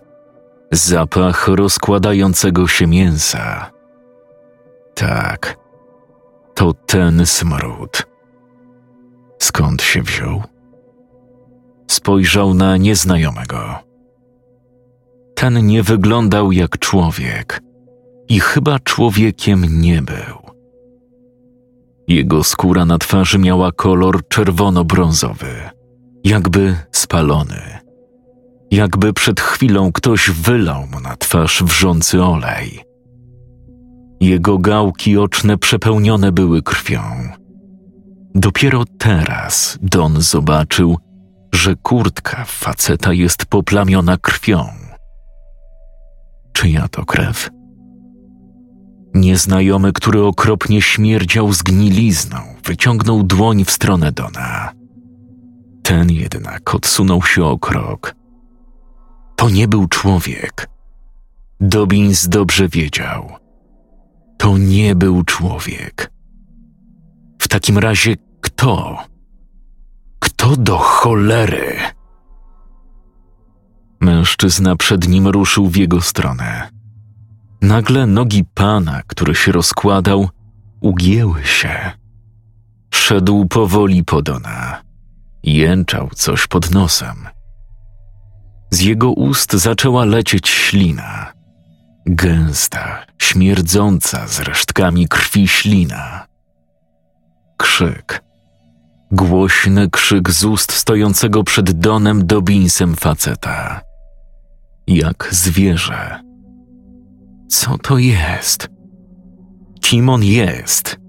Zapach 0.73 1.49
rozkładającego 1.49 2.69
się 2.69 2.87
mięsa. 2.87 3.71
Tak, 4.95 5.57
to 6.55 6.73
ten 6.73 7.27
smród. 7.27 8.07
Skąd 9.39 9.83
się 9.83 10.03
wziął? 10.03 10.43
Spojrzał 11.87 12.55
na 12.55 12.77
nieznajomego. 12.77 13.79
Ten 15.35 15.67
nie 15.67 15.83
wyglądał 15.83 16.53
jak 16.53 16.79
człowiek 16.79 17.61
i 18.29 18.41
chyba 18.41 18.79
człowiekiem 18.79 19.81
nie 19.81 20.03
był. 20.03 20.39
Jego 22.09 22.45
skóra 22.45 22.85
na 22.85 22.99
twarzy 22.99 23.39
miała 23.39 23.73
kolor 23.73 24.29
czerwono-brązowy, 24.29 25.74
jakby 26.25 26.77
spalony. 26.93 27.79
Jakby 28.71 29.13
przed 29.13 29.41
chwilą 29.41 29.93
ktoś 29.93 30.31
wylał 30.31 30.87
mu 30.87 31.01
na 31.01 31.17
twarz 31.17 31.63
wrzący 31.63 32.23
olej. 32.23 32.81
Jego 34.21 34.59
gałki 34.59 35.19
oczne 35.19 35.59
przepełnione 35.59 36.33
były 36.33 36.63
krwią. 36.63 37.03
Dopiero 38.35 38.85
teraz 38.99 39.79
Don 39.83 40.21
zobaczył, 40.21 40.99
że 41.55 41.77
kurtka 41.77 42.45
faceta 42.45 43.13
jest 43.13 43.47
poplamiona 43.47 44.17
krwią. 44.19 44.67
Czyja 46.53 46.89
to 46.89 47.05
krew? 47.05 47.51
Nieznajomy, 49.15 49.93
który 49.93 50.23
okropnie 50.23 50.83
śmierdział 50.83 51.53
zgnilizną, 51.53 52.39
wyciągnął 52.65 53.23
dłoń 53.23 53.65
w 53.65 53.71
stronę 53.71 54.13
Dona. 54.13 54.84
Ten 55.85 56.11
jednak 56.11 56.75
odsunął 56.75 57.23
się 57.23 57.45
o 57.45 57.59
krok. 57.59 58.15
To 59.37 59.51
nie 59.51 59.69
był 59.69 59.89
człowiek. 59.89 60.71
Dobbins 61.61 62.29
dobrze 62.29 62.69
wiedział. 62.69 63.33
To 64.39 64.59
nie 64.59 64.95
był 64.95 65.25
człowiek. 65.25 66.13
W 67.39 67.49
takim 67.49 67.79
razie 67.79 68.17
kto? 68.41 68.99
Kto 70.19 70.57
do 70.57 70.79
cholery? 70.79 71.77
Mężczyzna 74.01 74.77
przed 74.77 75.09
nim 75.09 75.29
ruszył 75.29 75.69
w 75.69 75.77
jego 75.77 76.01
stronę. 76.01 76.69
Nagle 77.63 78.07
nogi 78.07 78.45
pana, 78.55 79.03
który 79.07 79.35
się 79.35 79.53
rozkładał, 79.53 80.29
ugięły 80.81 81.45
się. 81.45 81.91
Szedł 82.95 83.47
powoli 83.47 84.05
podona. 84.05 84.84
Jęczał 85.45 86.09
coś 86.15 86.47
pod 86.47 86.71
nosem. 86.71 87.29
Z 88.71 88.81
jego 88.81 89.11
ust 89.11 89.53
zaczęła 89.53 90.05
lecieć 90.05 90.49
ślina. 90.49 91.33
Gęsta, 92.07 93.07
śmierdząca 93.19 94.27
z 94.27 94.41
resztkami 94.41 95.09
krwi 95.09 95.49
ślina. 95.49 96.27
Krzyk. 97.57 98.23
Głośny 99.11 99.91
krzyk 99.91 100.31
z 100.31 100.45
ust 100.45 100.73
stojącego 100.73 101.45
przed 101.45 101.71
Donem 101.71 102.27
Dobinsem 102.27 102.95
faceta. 102.97 103.81
Jak 104.87 105.29
zwierzę. 105.31 106.21
Co 107.49 107.79
to 107.79 107.99
jest? 107.99 108.69
Kim 109.81 110.09
on 110.09 110.25
jest? 110.25 111.04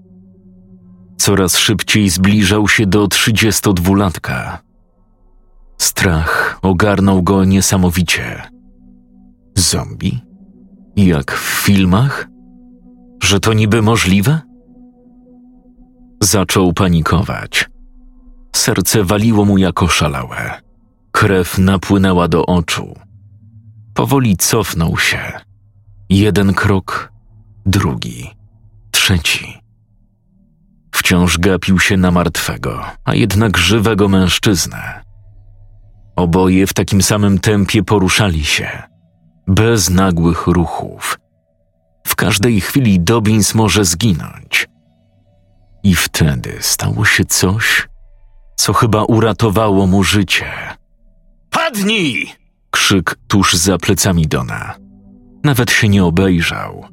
Coraz 1.16 1.58
szybciej 1.58 2.10
zbliżał 2.10 2.68
się 2.68 2.86
do 2.86 3.08
trzydziestodwulatka. 3.08 4.58
Strach 5.78 6.58
ogarnął 6.62 7.22
go 7.22 7.44
niesamowicie. 7.44 8.42
Zombie? 9.54 10.20
Jak 10.96 11.32
w 11.32 11.64
filmach? 11.64 12.28
Że 13.22 13.40
to 13.40 13.52
niby 13.52 13.82
możliwe? 13.82 14.40
Zaczął 16.22 16.72
panikować. 16.72 17.70
Serce 18.56 19.04
waliło 19.04 19.44
mu 19.44 19.58
jako 19.58 19.88
szalałe. 19.88 20.60
Krew 21.12 21.58
napłynęła 21.58 22.28
do 22.28 22.46
oczu. 22.46 22.94
Powoli 23.94 24.36
cofnął 24.36 24.98
się. 24.98 25.32
Jeden 26.10 26.54
krok, 26.54 27.12
drugi, 27.66 28.30
trzeci. 28.90 29.65
Wciąż 31.06 31.38
gapił 31.38 31.80
się 31.80 31.96
na 31.96 32.10
martwego, 32.10 32.84
a 33.04 33.14
jednak 33.14 33.58
żywego 33.58 34.08
mężczyznę. 34.08 35.02
Oboje 36.16 36.66
w 36.66 36.74
takim 36.74 37.02
samym 37.02 37.38
tempie 37.38 37.82
poruszali 37.82 38.44
się, 38.44 38.82
bez 39.46 39.90
nagłych 39.90 40.46
ruchów. 40.46 41.18
W 42.06 42.16
każdej 42.16 42.60
chwili 42.60 43.00
Dobbins 43.00 43.54
może 43.54 43.84
zginąć. 43.84 44.68
I 45.82 45.94
wtedy 45.94 46.56
stało 46.60 47.04
się 47.04 47.24
coś, 47.24 47.88
co 48.56 48.72
chyba 48.72 49.04
uratowało 49.04 49.86
mu 49.86 50.04
życie. 50.04 50.50
Padnij! 51.50 52.32
Krzyk 52.70 53.16
tuż 53.28 53.54
za 53.54 53.78
plecami 53.78 54.26
Dona. 54.26 54.74
Nawet 55.44 55.70
się 55.70 55.88
nie 55.88 56.04
obejrzał. 56.04 56.84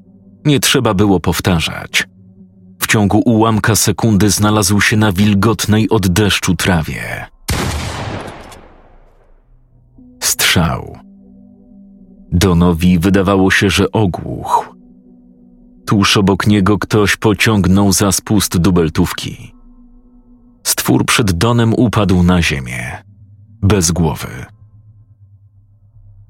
Nie 0.45 0.59
trzeba 0.59 0.93
było 0.93 1.19
powtarzać. 1.19 2.12
Ciągu 2.93 3.21
ułamka 3.25 3.75
sekundy 3.75 4.29
znalazł 4.29 4.81
się 4.81 4.97
na 4.97 5.11
wilgotnej 5.11 5.89
od 5.89 6.07
deszczu 6.07 6.55
trawie. 6.55 7.25
Strzał. 10.23 10.97
Donowi 12.31 12.99
wydawało 12.99 13.51
się, 13.51 13.69
że 13.69 13.91
ogłuchł. 13.91 14.75
Tuż 15.85 16.17
obok 16.17 16.47
niego 16.47 16.79
ktoś 16.79 17.15
pociągnął 17.15 17.93
za 17.93 18.11
spust 18.11 18.57
dubeltówki. 18.57 19.55
Stwór 20.63 21.05
przed 21.05 21.31
Donem 21.31 21.73
upadł 21.73 22.23
na 22.23 22.41
ziemię, 22.41 23.03
bez 23.61 23.91
głowy. 23.91 24.45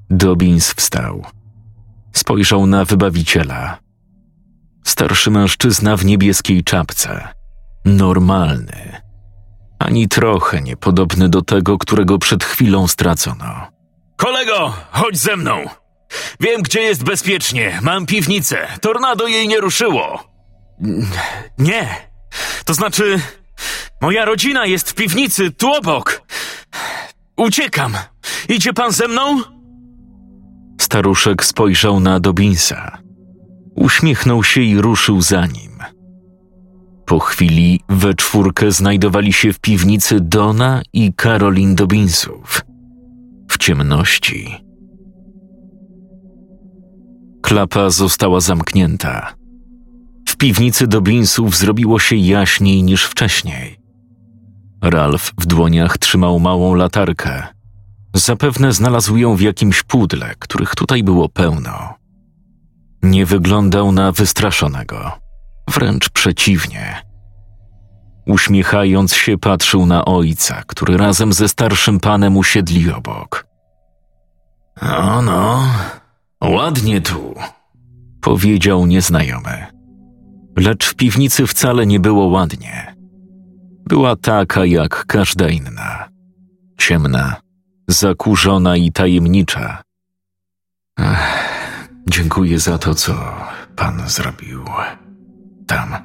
Dobbins 0.10 0.74
wstał. 0.74 1.24
Spojrzał 2.14 2.66
na 2.66 2.86
wybawiciela. 2.86 3.83
Starszy 4.84 5.32
mężczyzna 5.32 5.98
w 5.98 6.06
niebieskiej 6.06 6.64
czapce. 6.64 7.28
Normalny. 7.86 9.02
Ani 9.80 10.08
trochę 10.08 10.62
niepodobny 10.62 11.30
do 11.30 11.42
tego, 11.42 11.78
którego 11.78 12.18
przed 12.18 12.44
chwilą 12.44 12.88
stracono. 12.88 13.68
Kolego, 14.18 14.74
chodź 14.92 15.18
ze 15.18 15.36
mną! 15.36 15.66
Wiem, 16.40 16.62
gdzie 16.62 16.82
jest 16.82 17.04
bezpiecznie. 17.04 17.80
Mam 17.82 18.06
piwnicę. 18.06 18.68
Tornado 18.82 19.28
jej 19.28 19.48
nie 19.48 19.60
ruszyło. 19.60 20.24
Nie. 21.58 21.96
To 22.66 22.74
znaczy, 22.74 23.20
moja 24.02 24.26
rodzina 24.26 24.66
jest 24.66 24.90
w 24.90 24.94
piwnicy, 24.94 25.52
tu 25.52 25.74
obok. 25.74 26.22
Uciekam. 27.38 27.94
Idzie 28.50 28.74
pan 28.74 28.92
ze 28.92 29.08
mną? 29.08 29.42
Staruszek 30.82 31.46
spojrzał 31.46 32.00
na 32.00 32.20
Dobinsa. 32.20 32.98
Uśmiechnął 33.76 34.44
się 34.44 34.62
i 34.62 34.78
ruszył 34.78 35.22
za 35.22 35.46
nim. 35.46 35.72
Po 37.06 37.20
chwili 37.20 37.80
we 37.90 38.14
czwórkę 38.14 38.72
znajdowali 38.72 39.34
się 39.34 39.54
w 39.54 39.60
piwnicy 39.60 40.20
Dona 40.20 40.82
i 40.94 41.14
Karolin 41.14 41.76
Dobinsów. 41.76 42.62
W 43.52 43.58
ciemności. 43.58 44.56
Klapa 47.42 47.90
została 47.90 48.40
zamknięta. 48.40 49.34
W 50.30 50.38
piwnicy 50.38 50.88
Dobinsów 50.88 51.58
zrobiło 51.58 52.00
się 52.00 52.16
jaśniej 52.16 52.84
niż 52.84 53.06
wcześniej. 53.06 53.80
Ralf 54.82 55.32
w 55.40 55.46
dłoniach 55.46 55.98
trzymał 55.98 56.40
małą 56.40 56.76
latarkę. 56.76 57.44
Zapewne 58.14 58.74
znalazł 58.74 59.18
ją 59.18 59.36
w 59.36 59.42
jakimś 59.42 59.84
pudle, 59.84 60.36
których 60.40 60.76
tutaj 60.76 61.04
było 61.04 61.30
pełno. 61.30 62.03
Nie 63.04 63.26
wyglądał 63.26 63.92
na 63.92 64.12
wystraszonego, 64.12 65.12
wręcz 65.68 66.10
przeciwnie. 66.10 67.02
Uśmiechając 68.26 69.16
się, 69.16 69.38
patrzył 69.38 69.86
na 69.86 70.06
ojca, 70.06 70.64
który 70.68 70.98
razem 70.98 71.34
ze 71.34 71.50
starszym 71.50 72.00
panem 72.00 72.38
usiedli 72.38 72.92
obok. 72.92 73.48
No, 74.82 75.22
no, 75.22 75.64
ładnie 76.44 77.02
tu, 77.02 77.36
powiedział 78.22 78.86
nieznajomy. 78.86 79.66
Lecz 80.58 80.86
w 80.86 80.96
piwnicy 80.96 81.48
wcale 81.48 81.86
nie 81.86 82.00
było 82.00 82.26
ładnie. 82.26 82.96
Była 83.90 84.16
taka 84.16 84.66
jak 84.66 85.06
każda 85.06 85.50
inna. 85.50 86.10
Ciemna, 86.78 87.36
zakurzona 87.88 88.78
i 88.78 88.92
tajemnicza. 88.92 89.82
Ech, 91.00 91.53
dziękuję 92.10 92.60
za 92.60 92.78
to, 92.78 92.96
co 92.96 93.14
pan 93.76 94.10
zrobił. 94.10 94.66
Tam. 95.68 95.96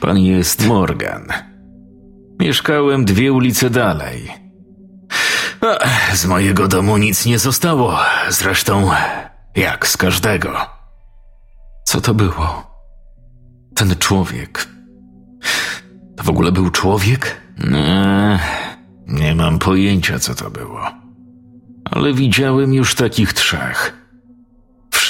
Pan 0.00 0.18
jest 0.18 0.66
Morgan. 0.66 1.26
Mieszkałem 2.40 3.04
dwie 3.04 3.32
ulice 3.32 3.70
dalej. 3.70 4.32
Z 6.14 6.26
mojego 6.26 6.68
domu 6.68 6.96
nic 6.96 7.26
nie 7.26 7.38
zostało. 7.38 7.98
Zresztą, 8.28 8.90
jak 9.56 9.86
z 9.86 9.96
każdego. 9.96 10.56
Co 11.84 12.00
to 12.00 12.14
było? 12.14 12.72
Ten 13.74 13.96
człowiek. 13.96 14.68
To 16.16 16.24
w 16.24 16.28
ogóle 16.28 16.52
był 16.52 16.70
człowiek? 16.70 17.40
Nie, 17.58 18.38
nie 19.06 19.34
mam 19.34 19.58
pojęcia, 19.58 20.18
co 20.18 20.34
to 20.34 20.50
było. 20.50 20.90
Ale 21.84 22.14
widziałem 22.14 22.74
już 22.74 22.94
takich 22.94 23.32
trzech. 23.32 24.01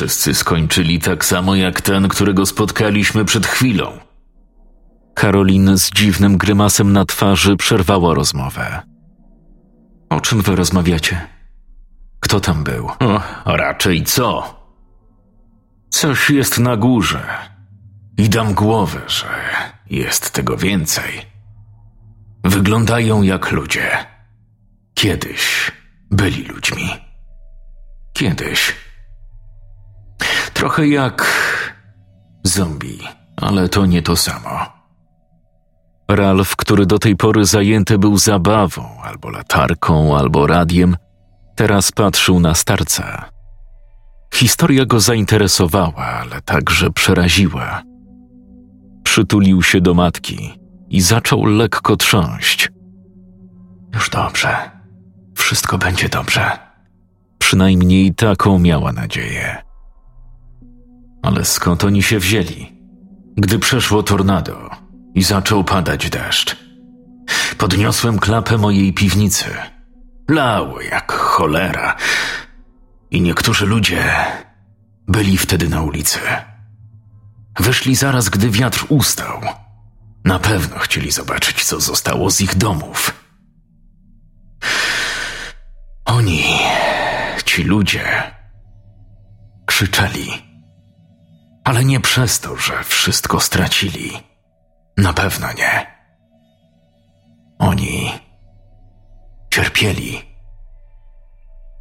Wszyscy 0.02 0.34
skończyli 0.34 0.98
tak 0.98 1.24
samo 1.24 1.54
jak 1.54 1.80
ten, 1.80 2.08
którego 2.08 2.46
spotkaliśmy 2.46 3.24
przed 3.24 3.46
chwilą. 3.46 3.98
Karolin 5.14 5.78
z 5.78 5.90
dziwnym 5.90 6.36
grymasem 6.36 6.92
na 6.92 7.04
twarzy 7.04 7.56
przerwała 7.56 8.14
rozmowę. 8.14 8.82
O 10.10 10.20
czym 10.20 10.42
wy 10.42 10.56
rozmawiacie? 10.56 11.28
Kto 12.20 12.40
tam 12.40 12.64
był? 12.64 12.88
O, 12.88 13.22
raczej 13.56 14.04
co? 14.04 14.54
Coś 15.90 16.30
jest 16.30 16.58
na 16.58 16.76
górze 16.76 17.22
i 18.18 18.28
dam 18.28 18.54
głowę, 18.54 19.00
że 19.06 19.28
jest 19.90 20.30
tego 20.30 20.56
więcej. 20.56 21.26
Wyglądają 22.44 23.22
jak 23.22 23.52
ludzie. 23.52 24.06
Kiedyś 24.94 25.72
byli 26.10 26.44
ludźmi. 26.44 26.88
Kiedyś. 28.12 28.74
Trochę 30.62 30.88
jak 30.88 31.26
zombie, 32.44 32.98
ale 33.36 33.68
to 33.68 33.86
nie 33.86 34.02
to 34.02 34.16
samo. 34.16 34.66
Ralf, 36.08 36.56
który 36.56 36.86
do 36.86 36.98
tej 36.98 37.16
pory 37.16 37.44
zajęty 37.44 37.98
był 37.98 38.18
zabawą, 38.18 39.02
albo 39.02 39.30
latarką, 39.30 40.16
albo 40.18 40.46
radiem, 40.46 40.96
teraz 41.56 41.92
patrzył 41.92 42.40
na 42.40 42.54
starca. 42.54 43.28
Historia 44.34 44.86
go 44.86 45.00
zainteresowała, 45.00 46.04
ale 46.04 46.42
także 46.42 46.90
przeraziła. 46.90 47.82
Przytulił 49.04 49.62
się 49.62 49.80
do 49.80 49.94
matki 49.94 50.58
i 50.88 51.00
zaczął 51.00 51.44
lekko 51.44 51.96
trząść. 51.96 52.68
Już 53.94 54.10
dobrze. 54.10 54.70
Wszystko 55.36 55.78
będzie 55.78 56.08
dobrze. 56.08 56.58
Przynajmniej 57.38 58.14
taką 58.14 58.58
miała 58.58 58.92
nadzieję. 58.92 59.71
Ale 61.22 61.44
skąd 61.44 61.84
oni 61.84 62.02
się 62.02 62.18
wzięli? 62.18 62.72
Gdy 63.36 63.58
przeszło 63.58 64.02
tornado 64.02 64.70
i 65.14 65.22
zaczął 65.22 65.64
padać 65.64 66.10
deszcz, 66.10 66.56
podniosłem 67.58 68.18
klapę 68.18 68.58
mojej 68.58 68.92
piwnicy. 68.92 69.44
Lało 70.28 70.80
jak 70.80 71.12
cholera. 71.12 71.96
I 73.10 73.20
niektórzy 73.20 73.66
ludzie 73.66 74.14
byli 75.08 75.38
wtedy 75.38 75.68
na 75.68 75.82
ulicy. 75.82 76.18
Wyszli 77.60 77.94
zaraz, 77.94 78.28
gdy 78.28 78.50
wiatr 78.50 78.86
ustał. 78.88 79.40
Na 80.24 80.38
pewno 80.38 80.78
chcieli 80.78 81.10
zobaczyć, 81.10 81.64
co 81.64 81.80
zostało 81.80 82.30
z 82.30 82.40
ich 82.40 82.54
domów. 82.54 83.14
Oni, 86.04 86.44
ci 87.44 87.64
ludzie, 87.64 88.32
krzyczeli, 89.66 90.51
ale 91.64 91.84
nie 91.84 92.00
przez 92.00 92.40
to, 92.40 92.56
że 92.56 92.84
wszystko 92.84 93.40
stracili. 93.40 94.12
Na 94.96 95.12
pewno 95.12 95.46
nie. 95.52 95.86
Oni 97.58 98.10
cierpieli, 99.54 100.22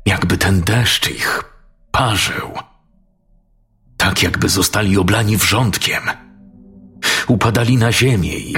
jakby 0.05 0.37
ten 0.37 0.61
deszcz 0.61 1.09
ich 1.09 1.43
parzył, 1.91 2.51
tak 3.97 4.23
jakby 4.23 4.49
zostali 4.49 4.97
oblani 4.97 5.37
wrzątkiem. 5.37 6.03
Upadali 7.27 7.77
na 7.77 7.91
ziemię 7.91 8.37
i 8.37 8.55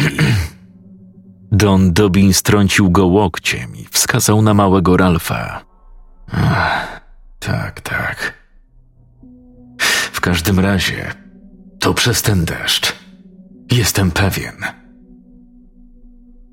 Don 1.51 1.93
Dobin 1.93 2.33
strącił 2.33 2.91
go 2.91 3.05
łokciem 3.05 3.75
i 3.75 3.85
wskazał 3.91 4.41
na 4.41 4.53
małego 4.53 4.97
Ralfa. 4.97 5.65
Ach, 6.31 7.01
tak, 7.39 7.81
tak. 7.81 8.42
Każdym 10.23 10.59
razie, 10.59 11.13
to 11.79 11.93
przez 11.93 12.21
ten 12.21 12.45
deszcz. 12.45 12.95
Jestem 13.71 14.11
pewien. 14.11 14.55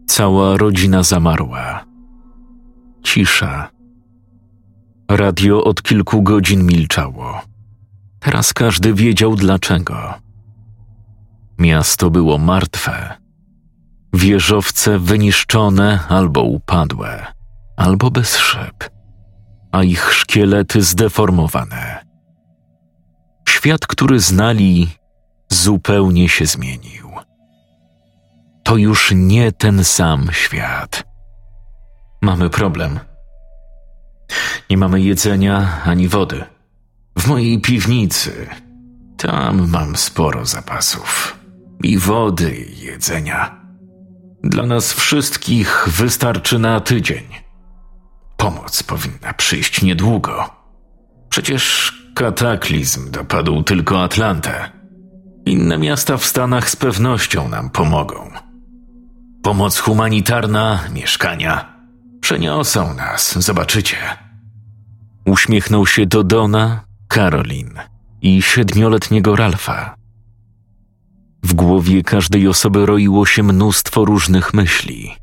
Cała 0.06 0.56
rodzina 0.56 1.02
zamarła. 1.02 1.84
Cisza. 3.04 3.70
Radio 5.10 5.64
od 5.64 5.82
kilku 5.82 6.22
godzin 6.22 6.66
milczało. 6.66 7.40
Teraz 8.20 8.52
każdy 8.52 8.94
wiedział 8.94 9.36
dlaczego. 9.36 10.14
Miasto 11.58 12.10
było 12.10 12.38
martwe 12.38 13.16
Wieżowce 14.14 14.98
wyniszczone 14.98 16.00
albo 16.08 16.42
upadłe, 16.42 17.26
albo 17.76 18.10
bez 18.10 18.36
szyb, 18.36 18.90
a 19.72 19.82
ich 19.82 20.12
szkielety 20.12 20.82
zdeformowane. 20.82 22.09
Świat, 23.60 23.86
który 23.86 24.20
znali, 24.20 24.88
zupełnie 25.48 26.28
się 26.28 26.46
zmienił. 26.46 27.10
To 28.64 28.76
już 28.76 29.12
nie 29.14 29.52
ten 29.52 29.84
sam 29.84 30.28
świat. 30.32 31.04
Mamy 32.22 32.50
problem. 32.50 33.00
Nie 34.70 34.76
mamy 34.76 35.00
jedzenia 35.00 35.82
ani 35.84 36.08
wody. 36.08 36.44
W 37.18 37.26
mojej 37.26 37.60
piwnicy 37.60 38.46
tam 39.16 39.70
mam 39.70 39.96
sporo 39.96 40.46
zapasów 40.46 41.38
i 41.82 41.98
wody, 41.98 42.56
i 42.56 42.84
jedzenia. 42.84 43.60
Dla 44.44 44.66
nas 44.66 44.92
wszystkich 44.92 45.88
wystarczy 45.88 46.58
na 46.58 46.80
tydzień. 46.80 47.24
Pomoc 48.36 48.82
powinna 48.82 49.32
przyjść 49.32 49.82
niedługo. 49.82 50.50
Przecież 51.28 51.99
kataklizm 52.20 53.10
dopadł 53.10 53.62
tylko 53.62 54.02
Atlantę. 54.02 54.70
Inne 55.46 55.78
miasta 55.78 56.16
w 56.16 56.24
Stanach 56.24 56.70
z 56.70 56.76
pewnością 56.76 57.48
nam 57.48 57.70
pomogą. 57.70 58.30
Pomoc 59.42 59.78
humanitarna, 59.78 60.80
mieszkania 60.94 61.80
przeniosą 62.20 62.94
nas, 62.94 63.38
zobaczycie. 63.38 63.96
Uśmiechnął 65.26 65.86
się 65.86 66.06
do 66.06 66.24
Dona, 66.24 66.84
Karolin 67.08 67.70
i 68.22 68.42
siedmioletniego 68.42 69.36
Ralfa. 69.36 69.94
W 71.42 71.54
głowie 71.54 72.02
każdej 72.02 72.48
osoby 72.48 72.86
roiło 72.86 73.26
się 73.26 73.42
mnóstwo 73.42 74.04
różnych 74.04 74.54
myśli. 74.54 75.14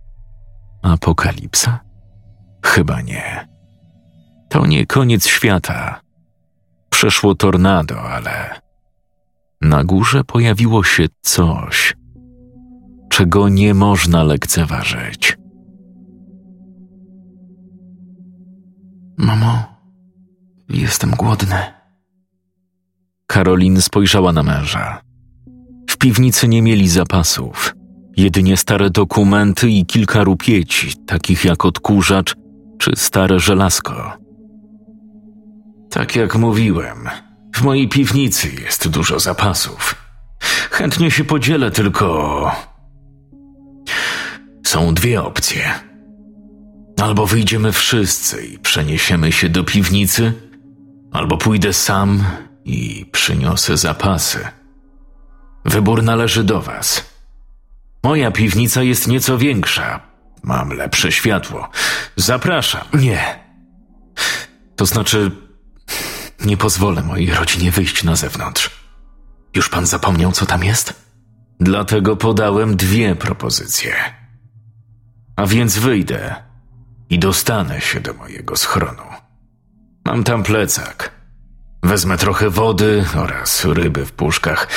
Apokalipsa? 0.81 1.79
Chyba 2.65 3.01
nie. 3.01 3.47
To 4.49 4.65
nie 4.65 4.86
koniec 4.86 5.27
świata. 5.27 6.07
Przeszło 6.97 7.36
tornado, 7.36 8.01
ale 8.01 8.62
na 9.62 9.83
górze 9.83 10.23
pojawiło 10.23 10.83
się 10.83 11.05
coś, 11.21 11.95
czego 13.10 13.49
nie 13.49 13.73
można 13.73 14.23
lekceważyć. 14.23 15.38
Mamo, 19.17 19.63
jestem 20.69 21.12
głodny. 21.12 21.55
Karolin 23.27 23.81
spojrzała 23.81 24.33
na 24.33 24.43
męża. 24.43 25.01
W 25.89 25.97
piwnicy 25.97 26.47
nie 26.47 26.62
mieli 26.62 26.89
zapasów. 26.89 27.75
Jedynie 28.15 28.57
stare 28.57 28.89
dokumenty 28.89 29.69
i 29.69 29.86
kilka 29.86 30.23
rupieci, 30.23 30.93
takich 31.07 31.45
jak 31.45 31.65
odkurzacz 31.65 32.36
czy 32.77 32.91
stare 32.95 33.39
żelazko. 33.39 34.27
Tak 35.97 36.15
jak 36.15 36.36
mówiłem, 36.36 37.10
w 37.55 37.62
mojej 37.62 37.89
piwnicy 37.89 38.51
jest 38.63 38.88
dużo 38.88 39.19
zapasów. 39.19 39.95
Chętnie 40.71 41.12
się 41.12 41.23
podzielę, 41.23 41.71
tylko. 41.71 42.55
Są 44.65 44.93
dwie 44.93 45.23
opcje. 45.23 45.71
Albo 47.01 47.25
wyjdziemy 47.25 47.71
wszyscy 47.71 48.45
i 48.45 48.60
przeniesiemy 48.60 49.31
się 49.31 49.49
do 49.49 49.63
piwnicy, 49.63 50.33
albo 51.12 51.38
pójdę 51.38 51.73
sam 51.73 52.23
i 52.65 53.05
przyniosę 53.12 53.77
zapasy. 53.77 54.47
Wybór 55.65 56.03
należy 56.03 56.43
do 56.43 56.62
Was. 56.62 57.05
Moja 58.03 58.31
piwnica 58.31 58.83
jest 58.83 59.07
nieco 59.07 59.38
większa. 59.38 59.99
Mam 60.43 60.69
lepsze 60.69 61.12
światło. 61.12 61.69
Zapraszam. 62.15 62.83
Nie. 62.93 63.39
To 64.75 64.86
znaczy, 64.86 65.46
nie 66.45 66.58
pozwolę 66.58 67.04
mojej 67.04 67.34
rodzinie 67.34 67.71
wyjść 67.71 68.04
na 68.04 68.15
zewnątrz. 68.15 68.69
Już 69.56 69.69
pan 69.69 69.86
zapomniał, 69.86 70.32
co 70.32 70.45
tam 70.45 70.63
jest? 70.63 70.93
Dlatego 71.60 72.15
podałem 72.15 72.78
dwie 72.78 73.15
propozycje. 73.15 73.95
A 75.36 75.45
więc 75.45 75.78
wyjdę 75.78 76.36
i 77.10 77.19
dostanę 77.19 77.82
się 77.82 78.00
do 78.00 78.13
mojego 78.13 78.56
schronu. 78.56 79.04
Mam 80.06 80.23
tam 80.23 80.43
plecak. 80.43 81.12
Wezmę 81.84 82.17
trochę 82.17 82.50
wody 82.50 83.06
oraz 83.15 83.65
ryby 83.65 84.06
w 84.06 84.12
puszkach. 84.12 84.67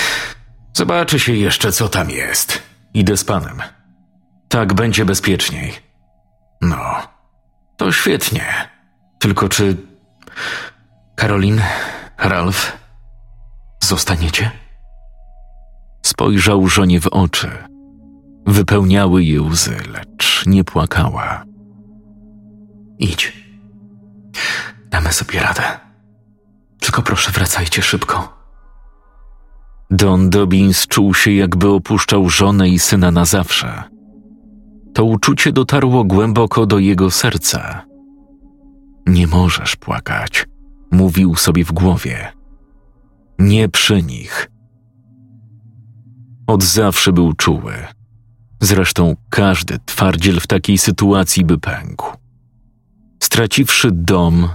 Zobaczy 0.76 1.18
się 1.18 1.32
jeszcze, 1.32 1.72
co 1.72 1.88
tam 1.88 2.10
jest. 2.10 2.62
Idę 2.94 3.16
z 3.16 3.24
panem. 3.24 3.62
Tak 4.48 4.74
będzie 4.74 5.04
bezpieczniej. 5.04 5.72
No, 6.60 7.08
to 7.76 7.92
świetnie. 7.92 8.70
Tylko 9.18 9.48
czy. 9.48 9.76
Karolin, 11.20 11.60
Ralf, 12.18 12.78
zostaniecie? 13.84 14.50
Spojrzał 16.02 16.68
żonie 16.68 17.00
w 17.00 17.06
oczy. 17.06 17.50
Wypełniały 18.46 19.24
je 19.24 19.42
łzy, 19.42 19.76
lecz 19.92 20.46
nie 20.46 20.64
płakała. 20.64 21.44
Idź. 22.98 23.32
Damy 24.90 25.12
sobie 25.12 25.40
radę. 25.40 25.62
Tylko 26.80 27.02
proszę, 27.02 27.32
wracajcie 27.32 27.82
szybko. 27.82 28.36
Don 29.90 30.30
Dobbins 30.30 30.86
czuł 30.86 31.14
się, 31.14 31.32
jakby 31.32 31.68
opuszczał 31.68 32.28
żonę 32.28 32.68
i 32.68 32.78
syna 32.78 33.10
na 33.10 33.24
zawsze. 33.24 33.82
To 34.94 35.04
uczucie 35.04 35.52
dotarło 35.52 36.04
głęboko 36.04 36.66
do 36.66 36.78
jego 36.78 37.10
serca. 37.10 37.84
Nie 39.06 39.26
możesz 39.26 39.76
płakać, 39.76 40.46
mówił 40.90 41.36
sobie 41.36 41.64
w 41.64 41.72
głowie. 41.72 42.32
Nie 43.38 43.68
przy 43.68 44.02
nich. 44.02 44.50
Od 46.46 46.62
zawsze 46.62 47.12
był 47.12 47.32
czuły. 47.32 47.72
Zresztą 48.60 49.16
każdy 49.30 49.78
twardziel 49.86 50.40
w 50.40 50.46
takiej 50.46 50.78
sytuacji 50.78 51.44
by 51.44 51.58
pękł. 51.58 52.16
Straciwszy 53.22 53.90
dom, 53.92 54.48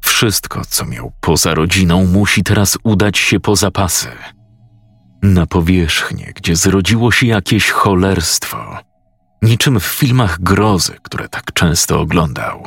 wszystko, 0.00 0.62
co 0.68 0.86
miał 0.86 1.12
poza 1.20 1.54
rodziną, 1.54 2.06
musi 2.06 2.42
teraz 2.42 2.78
udać 2.82 3.18
się 3.18 3.40
po 3.40 3.56
zapasy. 3.56 4.08
Na 5.22 5.46
powierzchnię, 5.46 6.32
gdzie 6.36 6.56
zrodziło 6.56 7.12
się 7.12 7.26
jakieś 7.26 7.70
cholerstwo, 7.70 8.78
niczym 9.42 9.80
w 9.80 9.84
filmach 9.84 10.40
grozy, 10.40 10.96
które 11.02 11.28
tak 11.28 11.52
często 11.52 12.00
oglądał. 12.00 12.62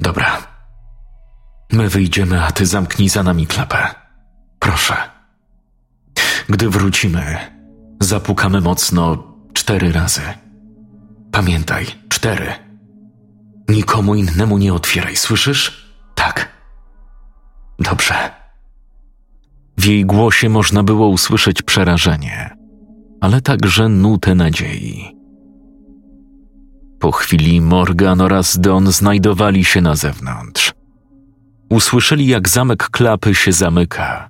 Dobra. 0.00 0.55
My 1.72 1.88
wyjdziemy, 1.88 2.42
a 2.42 2.52
ty 2.52 2.66
zamknij 2.66 3.08
za 3.08 3.22
nami 3.22 3.46
klapę. 3.46 3.94
Proszę. 4.58 4.94
Gdy 6.48 6.70
wrócimy, 6.70 7.36
zapukamy 8.00 8.60
mocno 8.60 9.34
cztery 9.52 9.92
razy. 9.92 10.22
Pamiętaj, 11.32 11.86
cztery. 12.08 12.52
Nikomu 13.68 14.14
innemu 14.14 14.58
nie 14.58 14.74
otwieraj, 14.74 15.16
słyszysz? 15.16 15.92
Tak. 16.14 16.48
Dobrze. 17.78 18.14
W 19.78 19.84
jej 19.84 20.06
głosie 20.06 20.48
można 20.48 20.82
było 20.82 21.08
usłyszeć 21.08 21.62
przerażenie, 21.62 22.56
ale 23.20 23.40
także 23.40 23.88
nutę 23.88 24.34
nadziei. 24.34 25.16
Po 26.98 27.12
chwili 27.12 27.60
Morgan 27.60 28.20
oraz 28.20 28.60
Don 28.60 28.92
znajdowali 28.92 29.64
się 29.64 29.80
na 29.80 29.94
zewnątrz. 29.94 30.75
Usłyszeli, 31.70 32.26
jak 32.26 32.48
zamek 32.48 32.88
klapy 32.90 33.34
się 33.34 33.52
zamyka. 33.52 34.28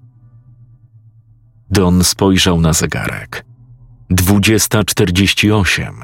Don 1.70 2.04
spojrzał 2.04 2.60
na 2.60 2.72
zegarek. 2.72 3.44
Dwudziesta 4.10 4.84
czterdzieści 4.84 5.52
osiem. 5.52 5.94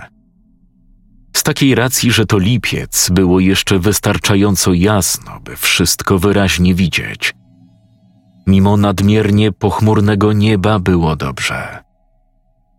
Z 1.36 1.42
takiej 1.42 1.74
racji, 1.74 2.12
że 2.12 2.26
to 2.26 2.38
lipiec, 2.38 3.10
było 3.10 3.40
jeszcze 3.40 3.78
wystarczająco 3.78 4.72
jasno, 4.72 5.40
by 5.40 5.56
wszystko 5.56 6.18
wyraźnie 6.18 6.74
widzieć. 6.74 7.34
Mimo 8.46 8.76
nadmiernie 8.76 9.52
pochmurnego 9.52 10.32
nieba 10.32 10.78
było 10.78 11.16
dobrze. 11.16 11.84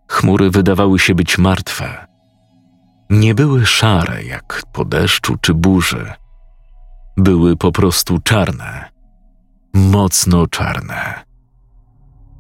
Chmury 0.08 0.50
wydawały 0.50 1.00
się 1.00 1.16
być 1.16 1.38
martwe. 1.38 2.08
Nie 3.10 3.36
były 3.36 3.66
szare 3.66 4.24
jak 4.24 4.64
po 4.74 4.86
deszczu 4.86 5.38
czy 5.42 5.54
burzy. 5.54 6.14
Były 7.18 7.58
po 7.58 7.72
prostu 7.72 8.20
czarne. 8.20 8.92
Mocno 9.74 10.48
czarne. 10.48 11.24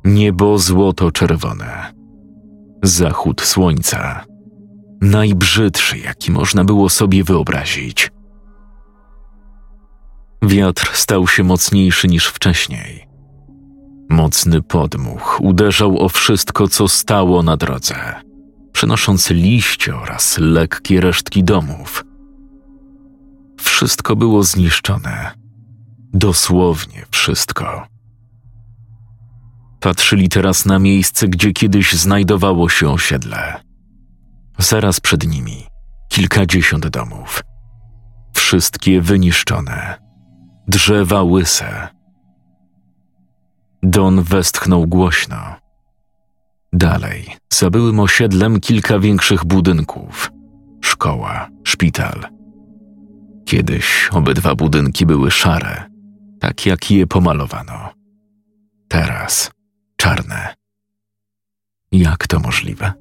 Niebo 0.05 0.57
złoto-czerwone. 0.57 1.93
Zachód 2.83 3.41
słońca. 3.41 4.25
Najbrzydszy, 5.01 5.97
jaki 5.97 6.31
można 6.31 6.63
było 6.63 6.89
sobie 6.89 7.23
wyobrazić. 7.23 8.11
Wiatr 10.43 10.91
stał 10.93 11.27
się 11.27 11.43
mocniejszy 11.43 12.07
niż 12.07 12.27
wcześniej. 12.27 13.07
Mocny 14.09 14.61
podmuch 14.61 15.39
uderzał 15.41 15.99
o 15.99 16.09
wszystko, 16.09 16.67
co 16.67 16.87
stało 16.87 17.43
na 17.43 17.57
drodze, 17.57 17.95
przynosząc 18.71 19.29
liście 19.29 19.95
oraz 19.95 20.37
lekkie 20.37 21.01
resztki 21.01 21.43
domów. 21.43 22.05
Wszystko 23.63 24.15
było 24.15 24.43
zniszczone. 24.43 25.31
Dosłownie 26.13 27.05
wszystko. 27.11 27.87
Patrzyli 29.79 30.29
teraz 30.29 30.65
na 30.65 30.79
miejsce, 30.79 31.27
gdzie 31.27 31.51
kiedyś 31.51 31.93
znajdowało 31.93 32.69
się 32.69 32.89
osiedle. 32.89 33.63
Zaraz 34.57 34.99
przed 34.99 35.27
nimi 35.27 35.63
kilkadziesiąt 36.09 36.87
domów. 36.87 37.43
Wszystkie 38.33 39.01
wyniszczone. 39.01 39.97
Drzewa 40.67 41.23
łyse. 41.23 41.87
Don 43.83 44.23
westchnął 44.23 44.87
głośno. 44.87 45.55
Dalej, 46.73 47.35
za 47.53 47.69
byłym 47.69 47.99
osiedlem 47.99 48.59
kilka 48.59 48.99
większych 48.99 49.45
budynków. 49.45 50.31
Szkoła, 50.81 51.49
szpital. 51.63 52.32
Kiedyś 53.45 54.09
obydwa 54.11 54.55
budynki 54.55 55.05
były 55.05 55.31
szare, 55.31 55.83
tak 56.39 56.65
jak 56.65 56.91
je 56.91 57.07
pomalowano. 57.07 57.89
Teraz 58.87 59.51
czarne. 59.97 60.55
Jak 61.91 62.27
to 62.27 62.39
możliwe? 62.39 62.93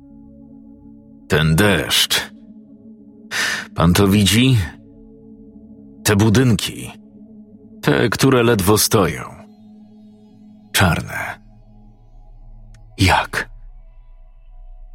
Ten 1.28 1.56
deszcz. 1.56 2.32
Pan 3.74 3.92
to 3.92 4.08
widzi? 4.08 4.58
Te 6.04 6.16
budynki. 6.16 6.92
Te, 7.82 8.08
które 8.08 8.42
ledwo 8.42 8.78
stoją. 8.78 9.22
Czarne. 10.72 11.40
Jak? 12.98 13.50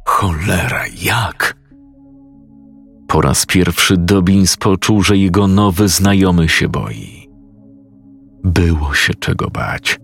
Cholera, 0.06 0.84
jak? 0.86 1.57
Po 3.08 3.20
raz 3.20 3.46
pierwszy 3.46 3.96
Dobbins 3.96 4.56
poczuł, 4.56 5.02
że 5.02 5.16
jego 5.16 5.46
nowy 5.46 5.88
znajomy 5.88 6.48
się 6.48 6.68
boi. 6.68 7.28
Było 8.44 8.94
się 8.94 9.14
czego 9.14 9.50
bać. 9.50 10.00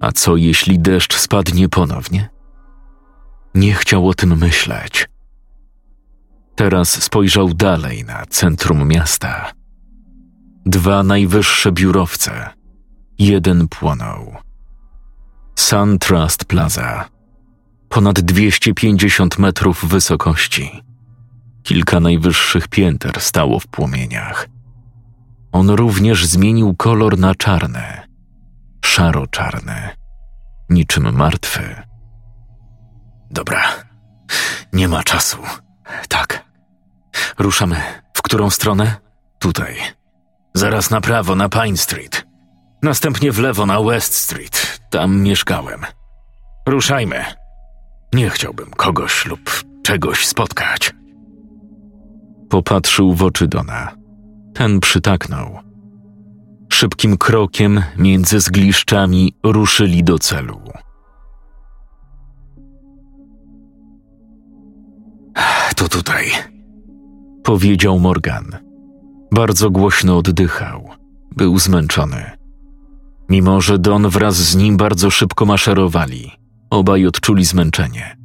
A 0.00 0.12
co 0.12 0.36
jeśli 0.36 0.78
deszcz 0.78 1.16
spadnie 1.16 1.68
ponownie? 1.68 2.28
Nie 3.54 3.74
chciał 3.74 4.08
o 4.08 4.14
tym 4.14 4.38
myśleć. 4.38 5.08
Teraz 6.54 7.02
spojrzał 7.02 7.54
dalej 7.54 8.04
na 8.04 8.26
centrum 8.26 8.88
miasta. 8.88 9.52
Dwa 10.66 11.02
najwyższe 11.02 11.72
biurowce. 11.72 12.48
Jeden 13.18 13.68
płonął. 13.68 14.34
Sun 15.56 15.98
Trust 15.98 16.44
Plaza. 16.44 17.08
Ponad 17.88 18.20
250 18.20 19.38
metrów 19.38 19.84
wysokości. 19.84 20.93
Kilka 21.64 22.00
najwyższych 22.00 22.68
pięter 22.68 23.20
stało 23.20 23.60
w 23.60 23.66
płomieniach. 23.66 24.48
On 25.52 25.70
również 25.70 26.26
zmienił 26.26 26.74
kolor 26.76 27.18
na 27.18 27.34
czarny, 27.34 27.82
szaro-czarny, 28.84 29.88
niczym 30.70 31.16
martwy. 31.16 31.82
Dobra, 33.30 33.62
nie 34.72 34.88
ma 34.88 35.02
czasu. 35.02 35.38
Tak. 36.08 36.44
Ruszamy. 37.38 37.76
W 38.14 38.22
którą 38.22 38.50
stronę? 38.50 38.96
Tutaj. 39.38 39.76
Zaraz 40.54 40.90
na 40.90 41.00
prawo, 41.00 41.34
na 41.34 41.48
Pine 41.48 41.76
Street. 41.76 42.26
Następnie 42.82 43.32
w 43.32 43.38
lewo, 43.38 43.66
na 43.66 43.82
West 43.82 44.14
Street. 44.14 44.80
Tam 44.90 45.20
mieszkałem. 45.20 45.80
Ruszajmy. 46.66 47.24
Nie 48.12 48.30
chciałbym 48.30 48.70
kogoś 48.70 49.26
lub 49.26 49.64
czegoś 49.82 50.26
spotkać. 50.26 50.92
Popatrzył 52.54 53.14
w 53.14 53.22
oczy 53.22 53.48
Dona. 53.48 53.94
Ten 54.54 54.80
przytaknął. 54.80 55.58
Szybkim 56.72 57.18
krokiem 57.18 57.82
między 57.98 58.40
zgliszczami 58.40 59.34
ruszyli 59.44 60.04
do 60.04 60.18
celu. 60.18 60.60
To 65.76 65.88
tutaj, 65.88 66.26
powiedział 67.44 67.98
Morgan. 67.98 68.44
Bardzo 69.32 69.70
głośno 69.70 70.18
oddychał. 70.18 70.90
Był 71.36 71.58
zmęczony. 71.58 72.30
Mimo, 73.28 73.60
że 73.60 73.78
Don 73.78 74.08
wraz 74.08 74.36
z 74.36 74.56
nim 74.56 74.76
bardzo 74.76 75.10
szybko 75.10 75.46
maszerowali, 75.46 76.30
obaj 76.70 77.06
odczuli 77.06 77.44
zmęczenie. 77.44 78.16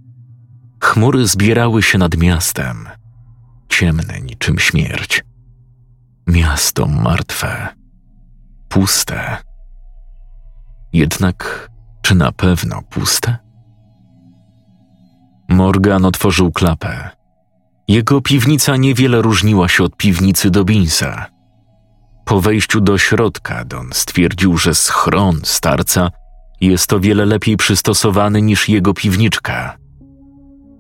Chmury 0.84 1.28
zbierały 1.28 1.84
się 1.84 1.98
nad 1.98 2.18
miastem, 2.18 2.88
ciemne 3.70 4.22
niczym 4.22 4.60
śmierć. 4.60 5.24
Miasto 6.28 6.86
martwe, 6.86 7.68
puste. 8.70 9.38
Jednak 10.94 11.70
czy 12.02 12.16
na 12.16 12.32
pewno 12.32 12.82
puste? 12.90 13.38
Morgan 15.50 16.06
otworzył 16.06 16.52
klapę. 16.52 17.10
Jego 17.88 18.22
piwnica 18.22 18.78
niewiele 18.78 19.22
różniła 19.22 19.68
się 19.68 19.84
od 19.84 19.98
piwnicy 19.98 20.52
Dobinsa. 20.52 21.26
Po 22.26 22.42
wejściu 22.42 22.82
do 22.82 22.98
środka 22.98 23.66
Don 23.66 23.90
stwierdził, 23.94 24.58
że 24.58 24.76
schron 24.76 25.40
starca 25.44 26.12
Jest 26.62 26.94
o 26.94 27.00
wiele 27.00 27.26
lepiej 27.26 27.58
przystosowany 27.58 28.42
niż 28.42 28.70
jego 28.70 28.94
piwniczka. 28.94 29.78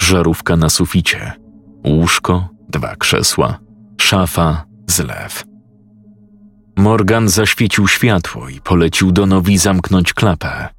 Żarówka 0.01 0.55
na 0.55 0.69
suficie, 0.69 1.33
łóżko, 1.87 2.49
dwa 2.69 2.95
krzesła, 2.95 3.59
szafa, 4.01 4.65
zlew. 4.87 5.43
Morgan 6.77 7.29
zaświecił 7.29 7.87
światło 7.87 8.49
i 8.49 8.61
polecił 8.61 9.11
Donowi 9.11 9.57
zamknąć 9.57 10.13
klapę. 10.13 10.69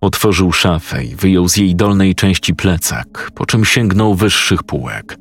Otworzył 0.00 0.52
szafę 0.52 1.04
i 1.04 1.14
wyjął 1.16 1.48
z 1.48 1.56
jej 1.56 1.76
dolnej 1.76 2.14
części 2.14 2.54
plecak, 2.54 3.30
po 3.34 3.46
czym 3.46 3.64
sięgnął 3.64 4.14
wyższych 4.14 4.62
półek. 4.62 5.16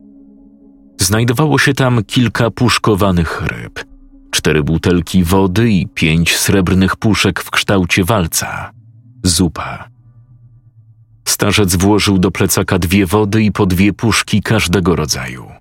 Znajdowało 0.99 1.60
się 1.60 1.73
tam 1.73 2.03
kilka 2.03 2.51
puszkowanych 2.51 3.41
ryb, 3.41 3.86
cztery 4.31 4.63
butelki 4.63 5.23
wody 5.23 5.71
i 5.71 5.88
pięć 5.88 6.38
srebrnych 6.38 6.95
puszek 6.95 7.39
w 7.39 7.51
kształcie 7.51 8.03
walca. 8.03 8.71
Zupa. 9.23 9.89
Starzec 11.27 11.75
włożył 11.75 12.17
do 12.17 12.31
plecaka 12.31 12.79
dwie 12.79 13.05
wody 13.05 13.43
i 13.43 13.51
po 13.51 13.65
dwie 13.65 13.93
puszki 13.93 14.41
każdego 14.41 14.95
rodzaju. 14.95 15.61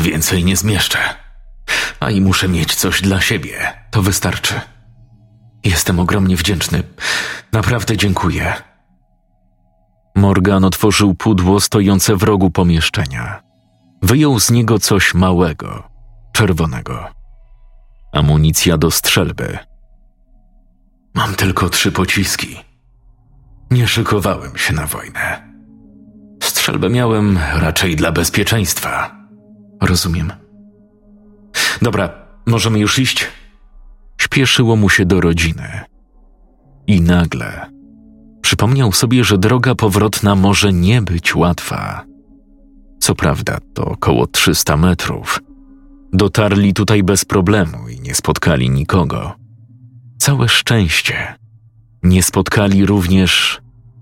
Więcej 0.00 0.44
nie 0.44 0.56
zmieszczę. 0.56 0.98
A 2.00 2.10
i 2.10 2.20
muszę 2.20 2.48
mieć 2.48 2.74
coś 2.74 3.02
dla 3.02 3.20
siebie. 3.20 3.72
To 3.90 4.02
wystarczy. 4.02 4.60
Jestem 5.64 6.00
ogromnie 6.00 6.36
wdzięczny. 6.36 6.82
Naprawdę 7.52 7.96
dziękuję. 7.96 8.54
Morgan 10.16 10.64
otworzył 10.64 11.14
pudło 11.14 11.60
stojące 11.60 12.16
w 12.16 12.22
rogu 12.22 12.50
pomieszczenia. 12.50 13.42
Wyjął 14.02 14.40
z 14.40 14.50
niego 14.50 14.78
coś 14.78 15.14
małego, 15.14 15.88
czerwonego. 16.32 17.08
Amunicja 18.12 18.78
do 18.78 18.90
strzelby. 18.90 19.58
Mam 21.14 21.34
tylko 21.34 21.68
trzy 21.68 21.92
pociski. 21.92 22.56
Nie 23.70 23.88
szykowałem 23.88 24.58
się 24.58 24.74
na 24.74 24.86
wojnę. 24.86 25.52
Strzelbę 26.42 26.90
miałem 26.90 27.38
raczej 27.54 27.96
dla 27.96 28.12
bezpieczeństwa. 28.12 29.15
Rozumiem. 29.80 30.32
Dobra, 31.82 32.10
możemy 32.46 32.78
już 32.78 32.98
iść? 32.98 33.26
Śpieszyło 34.20 34.76
mu 34.76 34.88
się 34.88 35.06
do 35.06 35.20
rodziny. 35.20 35.80
I 36.86 37.00
nagle 37.00 37.76
przypomniał 38.46 38.92
sobie, 38.92 39.24
że 39.24 39.38
droga 39.38 39.74
powrotna 39.74 40.34
może 40.34 40.72
nie 40.72 41.02
być 41.02 41.36
łatwa. 41.36 42.04
Co 43.00 43.14
prawda, 43.14 43.58
to 43.74 43.84
około 43.84 44.26
300 44.26 44.76
metrów. 44.76 45.40
Dotarli 46.12 46.74
tutaj 46.74 47.02
bez 47.02 47.24
problemu 47.24 47.88
i 47.88 48.00
nie 48.00 48.14
spotkali 48.14 48.70
nikogo. 48.70 49.32
Całe 50.18 50.48
szczęście. 50.48 51.34
Nie 52.02 52.22
spotkali 52.22 52.86
również 52.86 53.60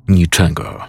niczego. 0.09 0.81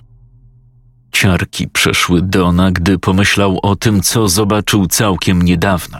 Ciarki 1.15 1.67
przeszły 1.67 2.21
Dona, 2.21 2.71
gdy 2.71 2.99
pomyślał 2.99 3.59
o 3.63 3.75
tym, 3.75 4.01
co 4.01 4.29
zobaczył 4.29 4.87
całkiem 4.87 5.41
niedawno. 5.41 5.99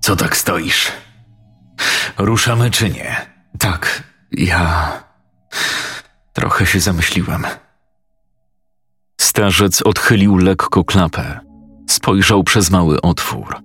Co 0.00 0.16
tak 0.16 0.36
stoisz? 0.36 0.92
Ruszamy 2.18 2.70
czy 2.70 2.90
nie? 2.90 3.16
Tak, 3.58 4.02
ja. 4.32 4.92
Trochę 6.32 6.66
się 6.66 6.80
zamyśliłem. 6.80 7.46
Starzec 9.20 9.82
odchylił 9.82 10.36
lekko 10.36 10.84
klapę. 10.84 11.40
Spojrzał 11.88 12.44
przez 12.44 12.70
mały 12.70 13.00
otwór. 13.00 13.56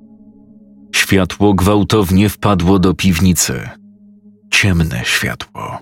Światło 0.96 1.54
gwałtownie 1.54 2.30
wpadło 2.30 2.80
do 2.80 2.94
piwnicy. 2.94 3.70
Ciemne 4.52 5.06
światło. 5.06 5.80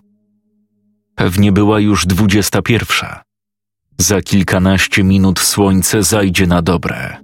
Pewnie 1.16 1.52
była 1.52 1.80
już 1.80 2.06
dwudziesta 2.06 2.62
pierwsza. 2.62 3.24
Za 3.98 4.22
kilkanaście 4.22 5.04
minut 5.04 5.40
słońce 5.40 6.04
zajdzie 6.04 6.48
na 6.48 6.62
dobre. 6.62 7.18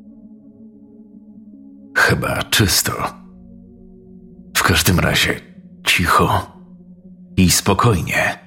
Chyba 1.97 2.43
czysto. 2.43 2.91
W 4.57 4.63
każdym 4.63 4.99
razie 4.99 5.41
cicho 5.87 6.51
i 7.37 7.51
spokojnie. 7.51 8.39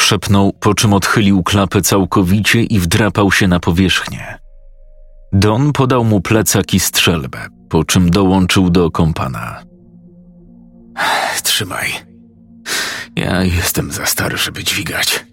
Szepnął, 0.00 0.52
po 0.52 0.74
czym 0.74 0.92
odchylił 0.92 1.42
klapę 1.42 1.82
całkowicie 1.82 2.62
i 2.62 2.80
wdrapał 2.80 3.32
się 3.32 3.48
na 3.48 3.60
powierzchnię. 3.60 4.38
Don 5.32 5.72
podał 5.72 6.04
mu 6.04 6.20
plecak 6.20 6.74
i 6.74 6.80
strzelbę, 6.80 7.46
po 7.68 7.84
czym 7.84 8.10
dołączył 8.10 8.70
do 8.70 8.90
kompana. 8.90 9.62
Trzymaj. 11.42 11.88
Ja 13.16 13.42
jestem 13.42 13.92
za 13.92 14.06
stary, 14.06 14.36
żeby 14.36 14.64
dźwigać. 14.64 15.25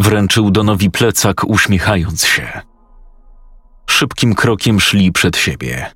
Wręczył 0.00 0.50
Donowi 0.50 0.90
plecak, 0.90 1.44
uśmiechając 1.44 2.24
się. 2.24 2.60
Szybkim 3.90 4.34
krokiem 4.34 4.80
szli 4.80 5.12
przed 5.12 5.36
siebie. 5.36 5.90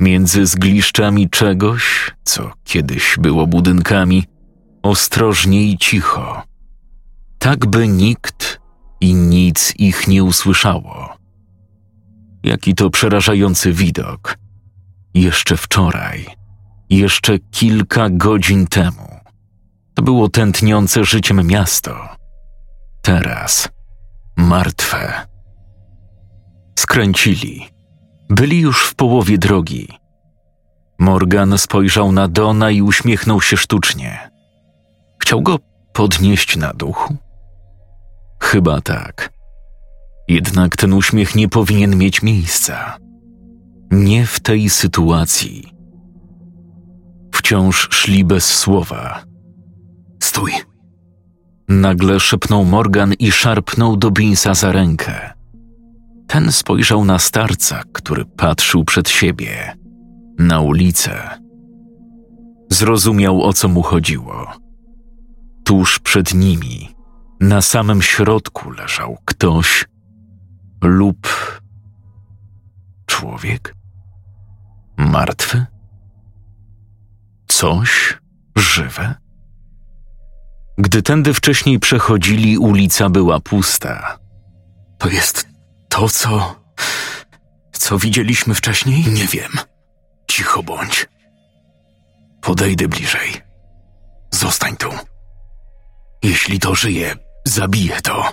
Między 0.00 0.46
zgliszczami 0.46 1.30
czegoś, 1.30 2.10
co 2.24 2.50
kiedyś 2.64 3.16
było 3.20 3.46
budynkami, 3.46 4.24
ostrożnie 4.82 5.62
i 5.62 5.78
cicho. 5.78 6.42
Tak 7.38 7.66
by 7.66 7.88
nikt 7.88 8.60
i 9.00 9.14
nic 9.14 9.74
ich 9.78 10.08
nie 10.08 10.24
usłyszało. 10.24 11.16
Jaki 12.42 12.74
to 12.74 12.90
przerażający 12.90 13.72
widok. 13.72 14.38
Jeszcze 15.14 15.56
wczoraj, 15.56 16.26
jeszcze 16.90 17.38
kilka 17.38 18.10
godzin 18.10 18.66
temu. 18.66 19.20
To 19.94 20.02
było 20.02 20.28
tętniące 20.28 21.04
życiem 21.04 21.46
miasto. 21.46 22.23
Teraz 23.04 23.68
martwe. 24.36 25.26
Skręcili. 26.78 27.68
Byli 28.30 28.60
już 28.60 28.86
w 28.86 28.94
połowie 28.94 29.38
drogi. 29.38 29.88
Morgan 30.98 31.58
spojrzał 31.58 32.12
na 32.12 32.28
Dona 32.28 32.70
i 32.70 32.82
uśmiechnął 32.82 33.40
się 33.40 33.56
sztucznie. 33.56 34.30
Chciał 35.22 35.42
go 35.42 35.58
podnieść 35.92 36.56
na 36.56 36.72
duchu? 36.72 37.16
Chyba 38.42 38.80
tak. 38.80 39.32
Jednak 40.28 40.76
ten 40.76 40.92
uśmiech 40.92 41.34
nie 41.34 41.48
powinien 41.48 41.96
mieć 41.96 42.22
miejsca. 42.22 42.96
Nie 43.90 44.26
w 44.26 44.40
tej 44.40 44.70
sytuacji. 44.70 45.72
Wciąż 47.34 47.88
szli 47.90 48.24
bez 48.24 48.44
słowa. 48.44 49.24
Stój! 50.22 50.73
Nagle 51.68 52.20
szepnął 52.20 52.64
Morgan 52.64 53.12
i 53.18 53.32
szarpnął 53.32 53.96
do 53.96 54.10
Binsa 54.10 54.54
za 54.54 54.72
rękę. 54.72 55.32
Ten 56.26 56.52
spojrzał 56.52 57.04
na 57.04 57.18
starca, 57.18 57.82
który 57.92 58.24
patrzył 58.24 58.84
przed 58.84 59.08
siebie, 59.08 59.76
na 60.38 60.60
ulicę. 60.60 61.40
Zrozumiał, 62.70 63.42
o 63.42 63.52
co 63.52 63.68
mu 63.68 63.82
chodziło. 63.82 64.52
Tuż 65.64 65.98
przed 65.98 66.34
nimi, 66.34 66.94
na 67.40 67.62
samym 67.62 68.02
środku 68.02 68.70
leżał 68.70 69.18
ktoś 69.24 69.84
lub 70.82 71.28
człowiek 73.06 73.74
martwy? 74.96 75.66
Coś 77.48 78.18
żywe? 78.56 79.23
Gdy 80.78 81.02
tędy 81.02 81.34
wcześniej 81.34 81.78
przechodzili, 81.78 82.58
ulica 82.58 83.10
była 83.10 83.40
pusta. 83.40 84.18
To 84.98 85.08
jest 85.08 85.48
to, 85.88 86.08
co. 86.08 86.60
co 87.72 87.98
widzieliśmy 87.98 88.54
wcześniej? 88.54 89.04
Nie 89.12 89.26
wiem. 89.26 89.52
Cicho 90.30 90.62
bądź. 90.62 91.08
Podejdę 92.40 92.88
bliżej. 92.88 93.30
Zostań 94.30 94.76
tu. 94.76 94.88
Jeśli 96.22 96.58
to 96.58 96.74
żyje, 96.74 97.16
zabiję 97.44 98.00
to. 98.02 98.32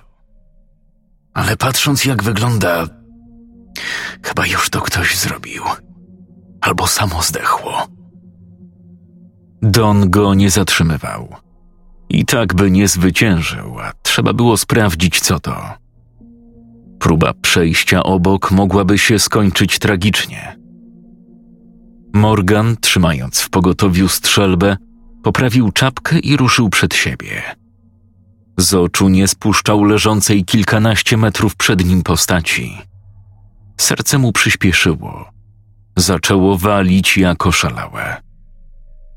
Ale 1.33 1.57
patrząc, 1.57 2.05
jak 2.05 2.23
wygląda, 2.23 2.87
chyba 4.23 4.47
już 4.47 4.69
to 4.69 4.81
ktoś 4.81 5.17
zrobił. 5.17 5.63
Albo 6.61 6.87
samo 6.87 7.21
zdechło. 7.21 7.87
Don 9.61 10.09
go 10.09 10.33
nie 10.33 10.49
zatrzymywał. 10.49 11.35
I 12.13 12.25
tak 12.25 12.55
by 12.55 12.71
nie 12.71 12.87
zwyciężył, 12.87 13.79
a 13.79 13.91
trzeba 14.03 14.33
było 14.33 14.57
sprawdzić, 14.57 15.19
co 15.19 15.39
to. 15.39 15.73
Próba 16.99 17.33
przejścia 17.41 18.03
obok 18.03 18.51
mogłaby 18.51 18.97
się 18.97 19.19
skończyć 19.19 19.79
tragicznie. 19.79 20.57
Morgan, 22.13 22.75
trzymając 22.81 23.41
w 23.41 23.49
pogotowiu 23.49 24.07
strzelbę, 24.07 24.77
poprawił 25.23 25.71
czapkę 25.71 26.19
i 26.19 26.37
ruszył 26.37 26.69
przed 26.69 26.93
siebie. 26.93 27.41
Z 28.57 28.73
oczu 28.73 29.09
nie 29.09 29.27
spuszczał 29.27 29.83
leżącej 29.83 30.45
kilkanaście 30.45 31.17
metrów 31.17 31.55
przed 31.55 31.85
nim 31.85 32.03
postaci. 32.03 32.77
Serce 33.77 34.17
mu 34.17 34.31
przyspieszyło. 34.31 35.29
Zaczęło 35.97 36.57
walić 36.57 37.17
jako 37.17 37.51
szalałe. 37.51 38.21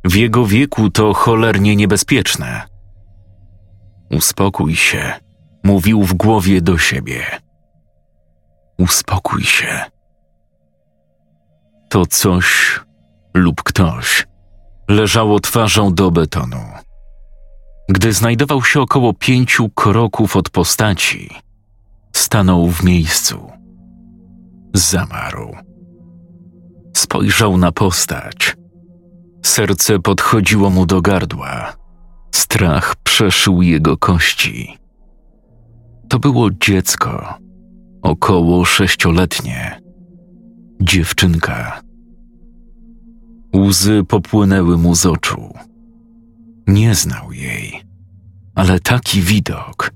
W 0.05 0.15
jego 0.15 0.47
wieku 0.47 0.91
to 0.91 1.15
cholernie 1.15 1.77
niebezpieczne. 1.77 2.74
Uspokój 4.11 4.77
się, 4.77 5.13
mówił 5.65 6.03
w 6.03 6.15
głowie 6.15 6.61
do 6.61 6.79
siebie. 6.79 7.25
Uspokój 8.79 9.45
się. 9.45 9.85
To 11.89 12.07
coś 12.07 12.81
lub 13.35 13.63
ktoś 13.63 14.27
leżało 14.89 15.41
twarzą 15.41 15.95
do 15.95 16.11
betonu. 16.11 16.65
Gdy 17.89 18.13
znajdował 18.13 18.63
się 18.63 18.81
około 18.81 19.13
pięciu 19.13 19.69
kroków 19.69 20.37
od 20.37 20.51
postaci, 20.51 21.31
stanął 22.13 22.69
w 22.69 22.85
miejscu. 22.85 23.53
Zamarł. 24.75 25.57
Spojrzał 26.97 27.57
na 27.57 27.73
postać. 27.73 28.57
Serce 29.45 29.99
podchodziło 29.99 30.71
mu 30.71 30.87
do 30.87 31.01
gardła. 31.01 31.84
Strach 32.35 32.97
przeszył 32.97 33.63
jego 33.63 33.97
kości. 33.97 34.79
To 36.09 36.19
było 36.19 36.51
dziecko, 36.51 37.35
około 38.03 38.65
sześcioletnie. 38.65 39.81
Dziewczynka. 40.81 41.81
Łzy 43.57 44.05
popłynęły 44.09 44.79
mu 44.79 44.95
z 44.95 45.07
oczu. 45.07 45.55
Nie 46.67 46.95
znał 46.95 47.33
jej, 47.33 47.83
ale 48.55 48.81
taki 48.81 49.21
widok. 49.21 49.91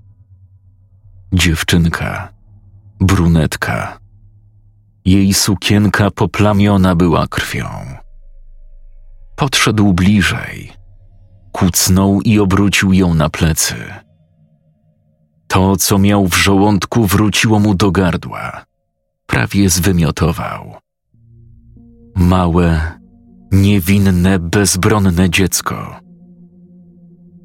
Dziewczynka, 1.33 2.29
brunetka. 3.01 3.99
Jej 5.05 5.35
sukienka 5.35 6.11
poplamiona 6.11 6.95
była 6.95 7.27
krwią. 7.27 7.69
Podszedł 9.37 9.93
bliżej, 9.93 10.78
kucnął 11.59 12.21
i 12.21 12.39
obrócił 12.39 12.93
ją 12.93 13.15
na 13.15 13.31
plecy. 13.31 13.75
To, 15.49 15.77
co 15.77 15.99
miał 15.99 16.29
w 16.29 16.35
żołądku, 16.35 17.07
wróciło 17.07 17.59
mu 17.59 17.75
do 17.75 17.91
gardła. 17.91 18.65
Prawie 19.27 19.71
zwymiotował. 19.71 20.75
Małe, 22.17 22.81
niewinne, 23.53 24.39
bezbronne 24.39 25.31
dziecko. 25.31 26.01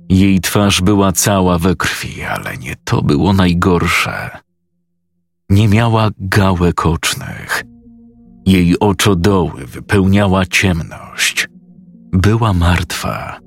Jej 0.10 0.42
twarz 0.42 0.82
była 0.82 1.12
cała 1.12 1.60
we 1.60 1.76
krwi, 1.76 2.24
ale 2.24 2.58
nie 2.58 2.76
to 2.84 3.02
było 3.02 3.34
najgorsze. 3.34 4.30
Nie 5.50 5.68
miała 5.68 6.10
gałek 6.20 6.86
ocznych. 6.86 7.64
Jej 8.46 8.80
oczodoły 8.80 9.66
wypełniała 9.66 10.46
ciemność. 10.46 11.48
Była 12.12 12.54
martwa. 12.54 13.43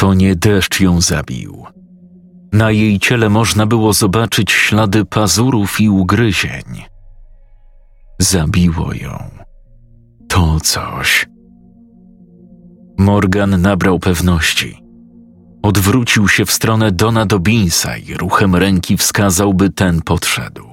To 0.00 0.14
nie 0.14 0.36
deszcz 0.36 0.80
ją 0.80 1.00
zabił. 1.00 1.66
Na 2.52 2.70
jej 2.70 2.98
ciele 2.98 3.28
można 3.28 3.66
było 3.66 3.92
zobaczyć 3.92 4.50
ślady 4.50 5.04
pazurów 5.04 5.80
i 5.80 5.88
ugryzień. 5.88 6.84
Zabiło 8.18 8.94
ją. 8.94 9.30
To 10.28 10.60
coś. 10.60 11.28
Morgan 12.98 13.62
nabrał 13.62 13.98
pewności. 13.98 14.82
Odwrócił 15.62 16.28
się 16.28 16.44
w 16.44 16.52
stronę 16.52 16.92
Dona 16.92 17.26
Dobinsa 17.26 17.96
i 17.96 18.14
ruchem 18.14 18.56
ręki 18.56 18.96
wskazał, 18.96 19.54
by 19.54 19.70
ten 19.70 20.02
podszedł. 20.02 20.70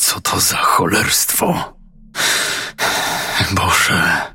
Co 0.00 0.20
to 0.20 0.40
za 0.40 0.56
cholerstwo? 0.56 1.73
Boże. 3.54 4.34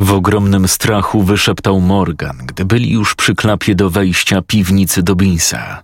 W 0.00 0.12
ogromnym 0.12 0.68
strachu 0.68 1.22
wyszeptał 1.22 1.80
Morgan, 1.80 2.38
gdy 2.46 2.64
byli 2.64 2.90
już 2.92 3.14
przy 3.14 3.34
klapie 3.34 3.74
do 3.74 3.90
wejścia 3.90 4.42
piwnicy 4.42 5.02
Dobinsa. 5.02 5.82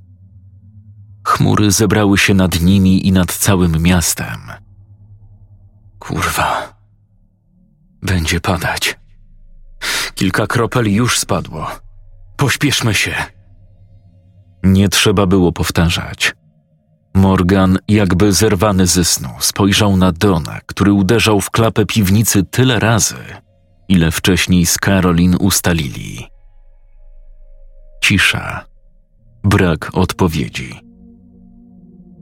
Chmury 1.24 1.70
zebrały 1.70 2.18
się 2.18 2.35
nad 2.35 2.61
nimi 2.61 3.07
i 3.07 3.12
nad 3.12 3.33
całym 3.33 3.83
miastem. 3.83 4.41
Kurwa. 5.99 6.74
Będzie 8.03 8.41
padać. 8.41 8.99
Kilka 10.14 10.47
kropel 10.47 10.93
już 10.93 11.18
spadło. 11.18 11.70
Pośpieszmy 12.37 12.95
się. 12.95 13.14
Nie 14.62 14.89
trzeba 14.89 15.26
było 15.26 15.53
powtarzać. 15.53 16.35
Morgan, 17.15 17.79
jakby 17.89 18.33
zerwany 18.33 18.87
ze 18.87 19.05
snu, 19.05 19.29
spojrzał 19.41 19.97
na 19.97 20.13
Dona, 20.13 20.61
który 20.67 20.93
uderzał 20.93 21.41
w 21.41 21.51
klapę 21.51 21.87
piwnicy 21.87 22.43
tyle 22.45 22.79
razy, 22.79 23.17
ile 23.89 24.11
wcześniej 24.11 24.67
z 24.67 24.79
Karolin 24.79 25.37
ustalili. 25.41 26.27
Cisza. 28.05 28.65
Brak 29.45 29.91
odpowiedzi. 29.93 30.81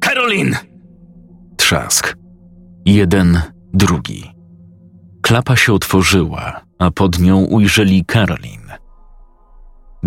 Karolin! 0.01 0.57
Trzask. 1.57 2.17
Jeden, 2.85 3.41
drugi. 3.75 4.31
Klapa 5.23 5.57
się 5.57 5.73
otworzyła, 5.73 6.61
a 6.79 6.91
pod 6.91 7.19
nią 7.19 7.45
ujrzeli 7.45 8.05
Karolin. 8.05 8.60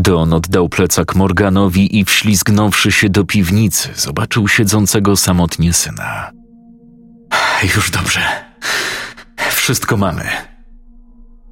Don 0.04 0.34
oddał 0.34 0.70
plecak 0.70 1.16
Morganowi 1.16 1.99
i 1.99 2.06
wślizgnąwszy 2.06 2.91
się 2.91 3.10
do 3.10 3.24
piwnicy, 3.24 3.89
zobaczył 3.95 4.47
siedzącego 4.47 5.18
samotnie 5.18 5.74
syna. 5.74 6.32
Już 7.76 7.91
dobrze. 7.91 8.22
Wszystko 9.51 9.97
mamy. 9.97 10.24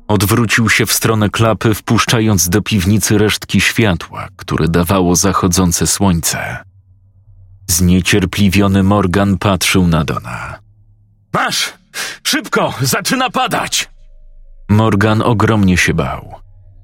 Odwrócił 0.07 0.69
się 0.69 0.85
w 0.85 0.93
stronę 0.93 1.29
klapy, 1.29 1.73
wpuszczając 1.73 2.49
do 2.49 2.61
piwnicy 2.61 3.17
resztki 3.17 3.61
światła, 3.61 4.27
które 4.35 4.67
dawało 4.67 5.15
zachodzące 5.15 5.87
słońce. 5.87 6.57
Zniecierpliwiony 7.67 8.83
Morgan 8.83 9.37
patrzył 9.37 9.87
na 9.87 10.03
Dona. 10.03 10.59
Masz! 11.33 11.73
Szybko! 12.23 12.73
Zaczyna 12.81 13.29
padać! 13.29 13.89
Morgan 14.69 15.21
ogromnie 15.21 15.77
się 15.77 15.93
bał. 15.93 16.41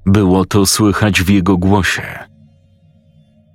Było 0.08 0.45
to 0.45 0.66
słychać 0.66 1.22
w 1.22 1.30
jego 1.30 1.58
głosie. 1.58 2.20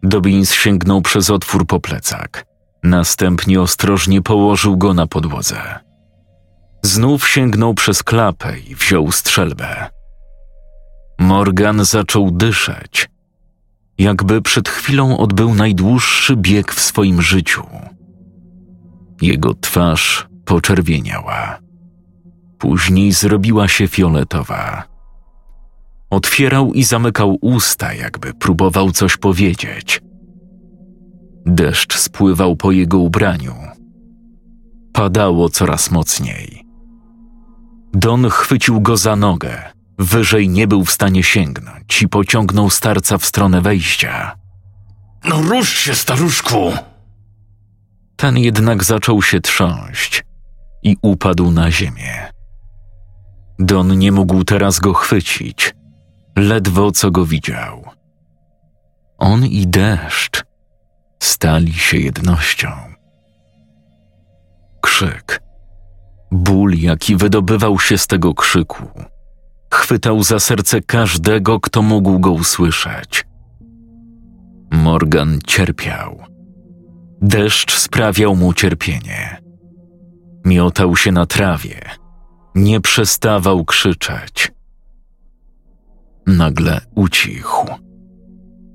Dobbins 0.03 0.53
sięgnął 0.53 1.03
przez 1.03 1.31
otwór 1.31 1.67
po 1.67 1.81
plecak. 1.81 2.45
Następnie 2.83 3.61
ostrożnie 3.61 4.23
położył 4.23 4.77
go 4.77 4.95
na 4.95 5.07
podłodze. 5.07 5.79
Znów 6.83 7.29
sięgnął 7.29 7.75
przez 7.75 8.03
klapę 8.03 8.59
i 8.59 8.75
wziął 8.75 9.13
strzelbę. 9.13 9.91
Morgan 11.19 11.85
zaczął 11.85 12.31
dyszeć, 12.31 13.11
jakby 13.99 14.43
przed 14.43 14.69
chwilą 14.69 15.19
odbył 15.19 15.55
najdłuższy 15.55 16.37
bieg 16.37 16.73
w 16.73 16.81
swoim 16.81 17.23
życiu. 17.23 17.67
Jego 19.23 19.55
twarz 19.55 20.29
poczerwieniała. 20.45 21.59
Później 22.59 23.13
zrobiła 23.13 23.69
się 23.69 23.89
fioletowa. 23.89 24.92
Otwierał 26.13 26.73
i 26.73 26.85
zamykał 26.85 27.39
usta, 27.41 27.95
jakby 27.95 28.35
próbował 28.35 28.93
coś 28.93 29.17
powiedzieć. 29.17 30.01
Deszcz 31.47 31.97
spływał 31.97 32.57
po 32.57 32.73
jego 32.73 32.99
ubraniu. 32.99 33.55
Padało 34.93 35.49
coraz 35.49 35.91
mocniej. 35.91 36.65
Don 37.93 38.29
chwycił 38.29 38.81
go 38.81 38.97
za 38.97 39.17
nogę. 39.17 39.63
Wyżej 39.99 40.49
nie 40.49 40.69
był 40.69 40.85
w 40.85 40.91
stanie 40.91 41.23
sięgnąć 41.23 42.03
i 42.03 42.09
pociągnął 42.09 42.71
starca 42.71 43.19
w 43.19 43.25
stronę 43.25 43.61
wejścia. 43.61 44.37
No 45.25 45.43
rusz 45.43 45.79
się, 45.79 45.95
staruszku! 45.95 46.73
Ten 48.17 48.39
jednak 48.39 48.85
zaczął 48.85 49.23
się 49.23 49.41
trząść 49.41 50.25
i 50.83 50.97
upadł 51.03 51.51
na 51.51 51.71
ziemię. 51.71 52.31
Don 53.59 53.99
nie 53.99 54.13
mógł 54.13 54.45
teraz 54.45 54.81
go 54.81 54.95
chwycić, 54.95 55.75
ledwo 56.37 56.93
co 56.93 57.11
go 57.11 57.27
widział. 57.27 57.85
On 59.19 59.47
i 59.47 59.67
deszcz 59.67 60.45
stali 61.23 61.73
się 61.73 61.99
jednością. 61.99 62.69
Krzyk, 64.81 65.43
ból, 66.31 66.75
jaki 66.75 67.17
wydobywał 67.17 67.79
się 67.79 67.99
z 67.99 68.07
tego 68.07 68.35
krzyku, 68.35 68.89
chwytał 69.75 70.23
za 70.23 70.41
serce 70.41 70.81
każdego, 70.81 71.61
kto 71.61 71.83
mógł 71.83 72.19
go 72.19 72.33
usłyszeć. 72.33 73.25
Morgan 74.73 75.39
cierpiał. 75.47 76.19
Deszcz 77.23 77.79
sprawiał 77.79 78.37
mu 78.37 78.55
cierpienie. 78.55 79.43
Miotał 80.45 80.97
się 80.97 81.13
na 81.13 81.27
trawie, 81.27 81.81
nie 82.55 82.81
przestawał 82.81 83.65
krzyczeć. 83.65 84.53
Nagle 86.27 86.81
ucichł. 86.95 87.67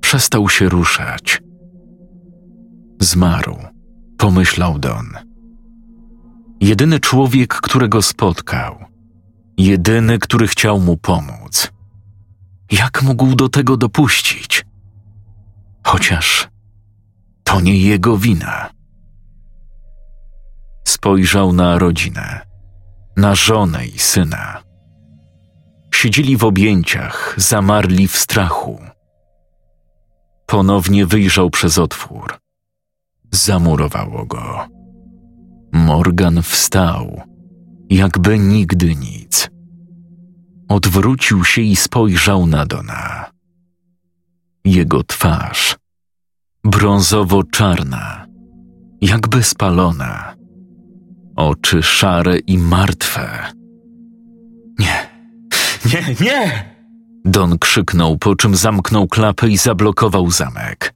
Przestał 0.00 0.48
się 0.48 0.68
ruszać. 0.68 1.42
Zmarł, 3.00 3.56
pomyślał 4.18 4.78
Don. 4.78 5.06
Jedyny 6.60 7.00
człowiek, 7.00 7.54
którego 7.54 8.02
spotkał. 8.02 8.84
Jedyny, 9.58 10.18
który 10.18 10.48
chciał 10.48 10.80
mu 10.80 10.96
pomóc. 10.96 11.72
Jak 12.72 13.02
mógł 13.02 13.34
do 13.34 13.48
tego 13.48 13.76
dopuścić? 13.76 14.66
Chociaż 15.86 16.48
to 17.44 17.60
nie 17.60 17.78
jego 17.80 18.18
wina. 18.18 18.70
Spojrzał 20.88 21.52
na 21.52 21.78
rodzinę, 21.78 22.40
na 23.16 23.34
żonę 23.34 23.86
i 23.86 23.98
syna. 23.98 24.67
Siedzieli 25.94 26.36
w 26.36 26.44
objęciach, 26.44 27.34
zamarli 27.36 28.08
w 28.08 28.16
strachu. 28.16 28.80
Ponownie 30.46 31.06
wyjrzał 31.06 31.50
przez 31.50 31.78
otwór. 31.78 32.38
Zamurowało 33.30 34.26
go. 34.26 34.66
Morgan 35.72 36.42
wstał, 36.42 37.22
jakby 37.90 38.38
nigdy 38.38 38.94
nic. 38.94 39.50
Odwrócił 40.68 41.44
się 41.44 41.62
i 41.62 41.76
spojrzał 41.76 42.46
na 42.46 42.66
Dona. 42.66 43.30
Jego 44.64 45.04
twarz, 45.04 45.76
brązowo-czarna, 46.64 48.26
jakby 49.00 49.42
spalona, 49.42 50.34
oczy 51.36 51.82
szare 51.82 52.38
i 52.38 52.58
martwe. 52.58 53.57
Nie, 55.92 56.26
nie! 56.26 56.64
Don 57.24 57.58
krzyknął, 57.58 58.18
po 58.18 58.36
czym 58.36 58.56
zamknął 58.56 59.08
klapę 59.08 59.48
i 59.48 59.56
zablokował 59.56 60.30
zamek. 60.30 60.94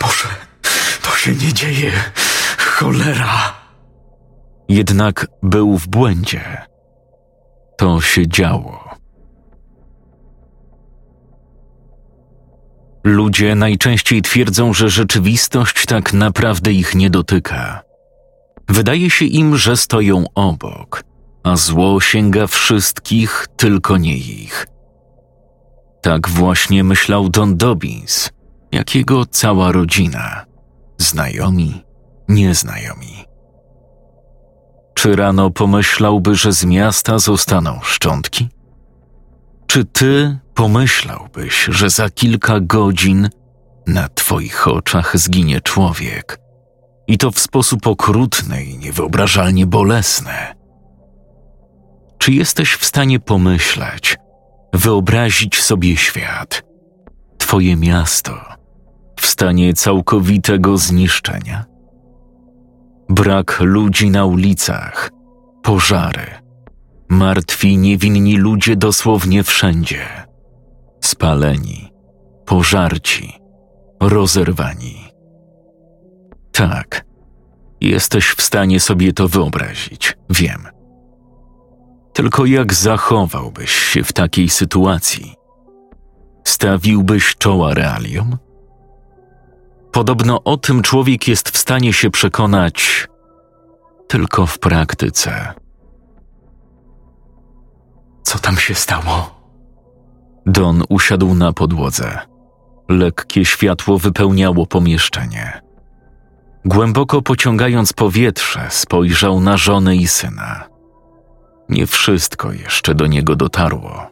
Boże, 0.00 0.28
to 1.02 1.10
się 1.16 1.32
nie 1.32 1.52
dzieje. 1.52 1.92
Cholera! 2.58 3.54
Jednak 4.68 5.26
był 5.42 5.78
w 5.78 5.88
błędzie. 5.88 6.66
To 7.78 8.00
się 8.00 8.28
działo. 8.28 8.84
Ludzie 13.04 13.54
najczęściej 13.54 14.22
twierdzą, 14.22 14.72
że 14.72 14.88
rzeczywistość 14.88 15.86
tak 15.86 16.12
naprawdę 16.12 16.72
ich 16.72 16.94
nie 16.94 17.10
dotyka. 17.10 17.82
Wydaje 18.68 19.10
się 19.10 19.24
im, 19.24 19.56
że 19.56 19.76
stoją 19.76 20.24
obok, 20.34 21.04
a 21.44 21.56
zło 21.56 22.00
sięga 22.00 22.46
wszystkich, 22.46 23.46
tylko 23.56 23.96
nie 23.96 24.16
ich. 24.16 24.66
Tak 26.02 26.28
właśnie 26.28 26.84
myślał 26.84 27.28
Don 27.28 27.56
Dobbins, 27.56 28.30
jak 28.72 28.94
jego 28.94 29.26
cała 29.26 29.72
rodzina, 29.72 30.44
znajomi, 30.98 31.84
nieznajomi. 32.28 33.24
Czy 34.94 35.16
rano 35.16 35.50
pomyślałby, 35.50 36.34
że 36.34 36.52
z 36.52 36.64
miasta 36.64 37.18
zostaną 37.18 37.80
szczątki? 37.82 38.48
Czy 39.66 39.84
ty 39.84 40.38
pomyślałbyś, 40.54 41.64
że 41.64 41.90
za 41.90 42.10
kilka 42.10 42.60
godzin 42.60 43.30
na 43.86 44.08
twoich 44.08 44.68
oczach 44.68 45.18
zginie 45.18 45.60
człowiek? 45.60 46.38
I 47.06 47.18
to 47.18 47.30
w 47.30 47.38
sposób 47.38 47.86
okrutny 47.86 48.64
i 48.64 48.78
niewyobrażalnie 48.78 49.66
bolesny. 49.66 50.63
Czy 52.24 52.32
jesteś 52.32 52.74
w 52.74 52.84
stanie 52.84 53.20
pomyśleć, 53.20 54.16
wyobrazić 54.72 55.62
sobie 55.62 55.96
świat, 55.96 56.62
twoje 57.38 57.76
miasto, 57.76 58.40
w 59.20 59.26
stanie 59.26 59.74
całkowitego 59.74 60.78
zniszczenia? 60.78 61.64
Brak 63.08 63.60
ludzi 63.60 64.10
na 64.10 64.24
ulicach, 64.24 65.10
pożary, 65.62 66.26
martwi 67.08 67.78
niewinni 67.78 68.36
ludzie 68.36 68.76
dosłownie 68.76 69.42
wszędzie, 69.42 70.06
spaleni, 71.00 71.92
pożarci, 72.46 73.32
rozerwani. 74.00 74.96
Tak, 76.52 77.04
jesteś 77.80 78.26
w 78.26 78.42
stanie 78.42 78.80
sobie 78.80 79.12
to 79.12 79.28
wyobrazić, 79.28 80.16
wiem. 80.30 80.73
Tylko 82.14 82.46
jak 82.46 82.74
zachowałbyś 82.74 83.70
się 83.70 84.04
w 84.04 84.12
takiej 84.12 84.48
sytuacji? 84.48 85.34
Stawiłbyś 86.44 87.36
czoła 87.36 87.74
realiom? 87.74 88.36
Podobno 89.92 90.44
o 90.44 90.56
tym 90.56 90.82
człowiek 90.82 91.28
jest 91.28 91.48
w 91.48 91.58
stanie 91.58 91.92
się 91.92 92.10
przekonać 92.10 93.08
tylko 94.08 94.46
w 94.46 94.58
praktyce. 94.58 95.54
Co 98.22 98.38
tam 98.38 98.56
się 98.56 98.74
stało? 98.74 99.40
Don 100.46 100.84
usiadł 100.88 101.34
na 101.34 101.52
podłodze. 101.52 102.18
Lekkie 102.88 103.44
światło 103.44 103.98
wypełniało 103.98 104.66
pomieszczenie. 104.66 105.62
Głęboko 106.64 107.22
pociągając 107.22 107.92
powietrze, 107.92 108.66
spojrzał 108.70 109.40
na 109.40 109.56
żonę 109.56 109.96
i 109.96 110.06
syna. 110.08 110.73
Nie 111.68 111.86
wszystko 111.86 112.52
jeszcze 112.52 112.94
do 112.94 113.06
niego 113.06 113.36
dotarło. 113.36 114.06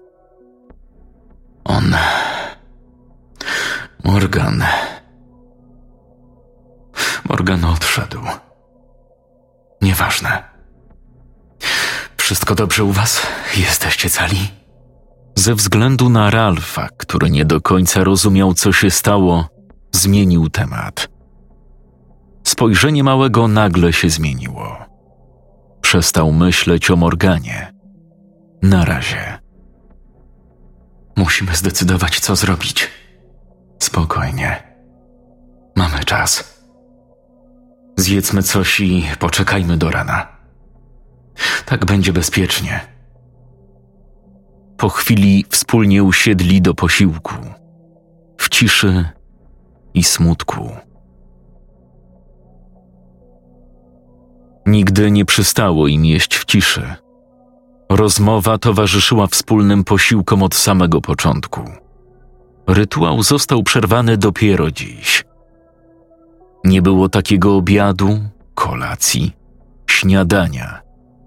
On. 1.64 1.94
Morgan. 4.04 4.64
Morgan 7.28 7.64
odszedł. 7.64 8.20
Nieważne. 9.80 10.42
Wszystko 12.16 12.54
dobrze 12.54 12.84
u 12.84 12.92
was? 12.92 13.26
Jesteście 13.56 14.10
cali? 14.10 14.48
Ze 15.36 15.54
względu 15.54 16.08
na 16.08 16.30
Ralfa, 16.30 16.88
który 16.96 17.30
nie 17.30 17.44
do 17.44 17.60
końca 17.60 18.04
rozumiał, 18.04 18.54
co 18.54 18.72
się 18.72 18.90
stało, 18.90 19.48
zmienił 19.92 20.48
temat. 20.48 21.08
Spojrzenie 22.44 23.04
małego 23.04 23.48
nagle 23.48 23.92
się 23.92 24.10
zmieniło. 24.10 24.91
Przestał 25.92 26.32
myśleć 26.32 26.90
o 26.90 26.96
Morganie. 26.96 27.72
Na 28.62 28.84
razie. 28.84 29.38
Musimy 31.16 31.56
zdecydować, 31.56 32.20
co 32.20 32.36
zrobić. 32.36 32.88
Spokojnie. 33.78 34.62
Mamy 35.76 36.04
czas. 36.04 36.62
Zjedzmy 37.96 38.42
coś 38.42 38.80
i 38.80 39.04
poczekajmy 39.18 39.76
do 39.76 39.90
rana. 39.90 40.28
Tak 41.66 41.84
będzie 41.84 42.12
bezpiecznie. 42.12 42.80
Po 44.76 44.88
chwili 44.88 45.44
wspólnie 45.50 46.02
usiedli 46.02 46.62
do 46.62 46.74
posiłku. 46.74 47.34
W 48.38 48.48
ciszy 48.48 49.08
i 49.94 50.04
smutku. 50.04 50.70
Nigdy 54.66 55.10
nie 55.10 55.24
przystało 55.24 55.88
im 55.88 56.04
jeść 56.04 56.36
w 56.36 56.44
ciszy. 56.44 56.94
Rozmowa 57.88 58.58
towarzyszyła 58.58 59.26
wspólnym 59.26 59.84
posiłkom 59.84 60.42
od 60.42 60.54
samego 60.54 61.00
początku. 61.00 61.60
Rytuał 62.66 63.22
został 63.22 63.62
przerwany 63.62 64.16
dopiero 64.16 64.70
dziś. 64.70 65.24
Nie 66.64 66.82
było 66.82 67.08
takiego 67.08 67.56
obiadu, 67.56 68.20
kolacji, 68.54 69.32
śniadania, 69.90 70.82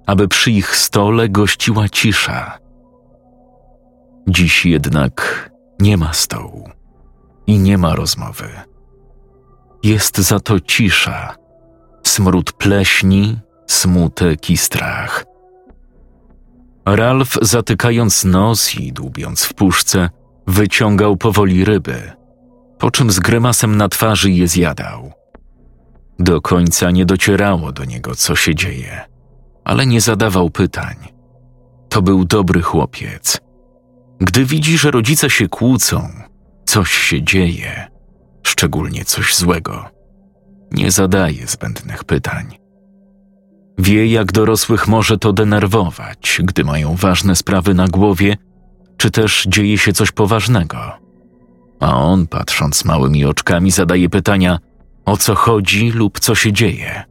aby 0.05 0.27
przy 0.27 0.51
ich 0.51 0.75
stole 0.75 1.29
gościła 1.29 1.89
cisza. 1.89 2.57
Dziś 4.27 4.65
jednak 4.65 5.49
nie 5.79 5.97
ma 5.97 6.13
stołu 6.13 6.69
i 7.47 7.59
nie 7.59 7.77
ma 7.77 7.95
rozmowy. 7.95 8.49
Jest 9.83 10.17
za 10.17 10.39
to 10.39 10.59
cisza, 10.59 11.35
smród 12.07 12.53
pleśni, 12.53 13.39
smutek 13.67 14.49
i 14.49 14.57
strach. 14.57 15.25
Ralf, 16.85 17.37
zatykając 17.41 18.23
nos 18.23 18.75
i 18.75 18.93
dłubiąc 18.93 19.43
w 19.43 19.53
puszce, 19.53 20.09
wyciągał 20.47 21.17
powoli 21.17 21.65
ryby, 21.65 22.11
po 22.77 22.91
czym 22.91 23.11
z 23.11 23.19
grymasem 23.19 23.77
na 23.77 23.89
twarzy 23.89 24.31
je 24.31 24.47
zjadał. 24.47 25.11
Do 26.19 26.41
końca 26.41 26.91
nie 26.91 27.05
docierało 27.05 27.71
do 27.71 27.85
niego, 27.85 28.15
co 28.15 28.35
się 28.35 28.55
dzieje, 28.55 29.01
ale 29.63 29.85
nie 29.85 30.01
zadawał 30.01 30.49
pytań. 30.49 30.95
To 31.89 32.01
był 32.01 32.25
dobry 32.25 32.61
chłopiec. 32.61 33.41
Gdy 34.19 34.45
widzi, 34.45 34.77
że 34.77 34.91
rodzice 34.91 35.29
się 35.29 35.47
kłócą, 35.47 36.09
coś 36.65 36.91
się 36.91 37.23
dzieje, 37.23 37.87
szczególnie 38.43 39.05
coś 39.05 39.35
złego, 39.35 39.94
nie 40.75 40.91
zadaje 40.91 41.47
zbędnych 41.47 42.03
pytań. 42.03 42.57
Wie, 43.77 44.07
jak 44.07 44.31
dorosłych 44.31 44.87
może 44.87 45.17
to 45.17 45.33
denerwować, 45.33 46.41
gdy 46.43 46.63
mają 46.63 46.95
ważne 46.95 47.35
sprawy 47.35 47.73
na 47.73 47.87
głowie, 47.87 48.37
czy 48.97 49.11
też 49.11 49.45
dzieje 49.49 49.77
się 49.77 49.93
coś 49.93 50.11
poważnego. 50.11 50.77
A 51.79 51.95
on, 51.95 52.27
patrząc 52.27 52.85
małymi 52.85 53.25
oczkami, 53.25 53.71
zadaje 53.71 54.09
pytania, 54.09 54.59
o 55.05 55.17
co 55.17 55.35
chodzi 55.35 55.91
lub 55.91 56.19
co 56.19 56.35
się 56.35 56.53
dzieje. 56.53 57.03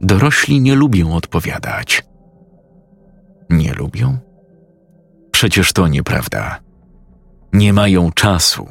Dorośli 0.00 0.60
nie 0.60 0.74
lubią 0.74 1.14
odpowiadać. 1.14 2.02
Nie 3.50 3.74
lubią? 3.74 4.18
Przecież 5.30 5.72
to 5.72 5.88
nieprawda. 5.88 6.58
Nie 7.52 7.72
mają 7.72 8.12
czasu. 8.12 8.66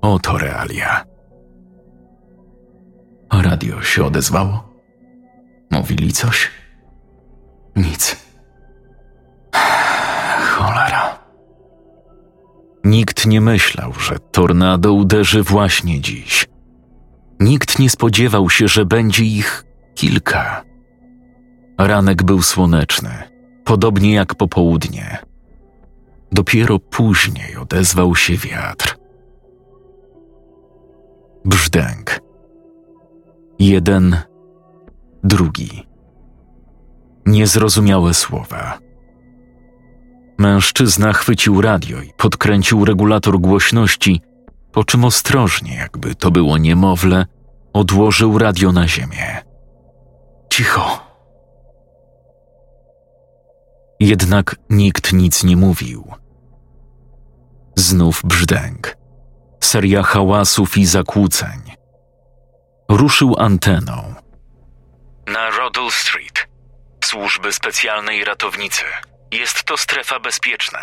Oto 0.00 0.38
realia. 0.38 1.07
A 3.28 3.42
radio 3.42 3.82
się 3.82 4.04
odezwało? 4.04 4.68
Mówili 5.70 6.12
coś? 6.12 6.50
Nic. 7.76 8.16
Cholera. 10.50 11.18
Nikt 12.84 13.26
nie 13.26 13.40
myślał, 13.40 13.92
że 13.92 14.18
tornado 14.18 14.92
uderzy 14.92 15.42
właśnie 15.42 16.00
dziś. 16.00 16.46
Nikt 17.40 17.78
nie 17.78 17.90
spodziewał 17.90 18.50
się, 18.50 18.68
że 18.68 18.84
będzie 18.84 19.24
ich 19.24 19.64
kilka. 19.94 20.64
Ranek 21.78 22.22
był 22.22 22.42
słoneczny, 22.42 23.10
podobnie 23.64 24.14
jak 24.14 24.34
popołudnie. 24.34 25.18
Dopiero 26.32 26.78
później 26.78 27.56
odezwał 27.56 28.16
się 28.16 28.36
wiatr. 28.36 28.98
Brzdęk. 31.44 32.20
Jeden, 33.58 34.16
drugi. 35.24 35.86
Niezrozumiałe 37.26 38.14
słowa. 38.14 38.78
Mężczyzna 40.38 41.12
chwycił 41.12 41.60
radio 41.60 42.02
i 42.02 42.12
podkręcił 42.16 42.84
regulator 42.84 43.40
głośności, 43.40 44.20
po 44.72 44.84
czym 44.84 45.04
ostrożnie, 45.04 45.74
jakby 45.74 46.14
to 46.14 46.30
było 46.30 46.58
niemowlę, 46.58 47.26
odłożył 47.72 48.38
radio 48.38 48.72
na 48.72 48.88
ziemię. 48.88 49.42
Cicho. 50.52 51.08
Jednak 54.00 54.56
nikt 54.70 55.12
nic 55.12 55.44
nie 55.44 55.56
mówił. 55.56 56.04
Znów 57.76 58.22
brzdęk. 58.24 58.96
Seria 59.60 60.02
hałasów 60.02 60.78
i 60.78 60.86
zakłóceń. 60.86 61.77
Ruszył 62.88 63.34
anteną. 63.38 64.14
Na 65.26 65.50
Rodel 65.50 65.90
Street. 65.90 66.48
Służby 67.04 67.52
specjalnej 67.52 68.24
ratownicy. 68.24 68.84
Jest 69.32 69.64
to 69.64 69.76
strefa 69.76 70.20
bezpieczna. 70.20 70.78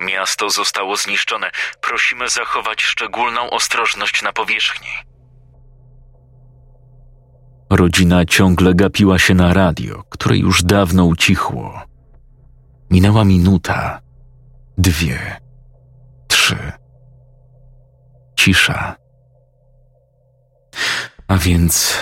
Miasto 0.00 0.50
zostało 0.50 0.96
zniszczone. 0.96 1.50
Prosimy 1.80 2.28
zachować 2.28 2.82
szczególną 2.82 3.50
ostrożność 3.50 4.22
na 4.22 4.32
powierzchni. 4.32 4.88
Rodzina 7.70 8.24
ciągle 8.24 8.74
gapiła 8.74 9.18
się 9.18 9.34
na 9.34 9.54
radio, 9.54 10.02
które 10.10 10.36
już 10.36 10.62
dawno 10.62 11.04
ucichło. 11.04 11.82
Minęła 12.90 13.24
minuta, 13.24 14.00
dwie, 14.78 15.40
trzy. 16.28 16.72
Cisza. 18.36 18.96
A 21.28 21.36
więc 21.36 21.94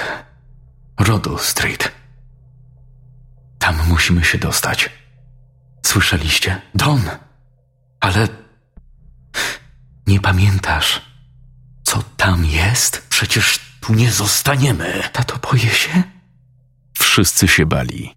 Rodel 1.01 1.39
Street. 1.39 1.93
Tam 3.59 3.89
musimy 3.89 4.25
się 4.25 4.39
dostać. 4.39 4.91
Słyszeliście? 5.87 6.61
Don! 6.75 7.01
Ale 8.01 8.29
nie 10.07 10.21
pamiętasz, 10.21 11.03
co 11.85 12.03
tam 12.17 12.45
jest? 12.45 13.07
Przecież 13.09 13.61
tu 13.81 13.95
nie 13.95 14.11
zostaniemy. 14.13 15.03
Tato, 15.13 15.39
boję 15.39 15.71
się? 15.71 16.03
Wszyscy 16.99 17.49
się 17.49 17.67
bali. 17.67 18.15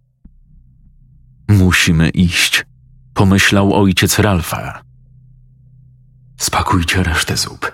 Musimy 1.47 2.09
iść, 2.09 2.65
pomyślał 3.13 3.73
ojciec 3.73 4.19
Ralfa. 4.19 4.81
Spakujcie 6.37 7.03
resztę 7.03 7.37
zup. 7.37 7.71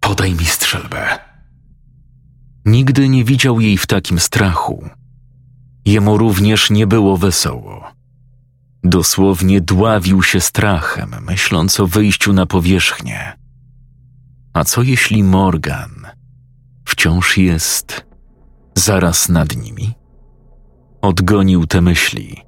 Podaj 0.00 0.34
mi 0.34 0.44
strzelbę. 0.44 1.29
Nigdy 2.64 3.08
nie 3.08 3.24
widział 3.24 3.60
jej 3.60 3.76
w 3.76 3.86
takim 3.86 4.18
strachu. 4.18 4.88
Jemu 5.84 6.18
również 6.18 6.70
nie 6.70 6.86
było 6.86 7.16
wesoło. 7.16 7.84
Dosłownie 8.84 9.60
dławił 9.60 10.22
się 10.22 10.40
strachem, 10.40 11.16
myśląc 11.20 11.80
o 11.80 11.86
wyjściu 11.86 12.32
na 12.32 12.46
powierzchnię. 12.46 13.32
A 14.52 14.64
co 14.64 14.82
jeśli 14.82 15.24
Morgan 15.24 16.06
wciąż 16.84 17.38
jest 17.38 18.06
zaraz 18.74 19.28
nad 19.28 19.56
nimi? 19.56 19.94
Odgonił 21.02 21.66
te 21.66 21.80
myśli. 21.80 22.42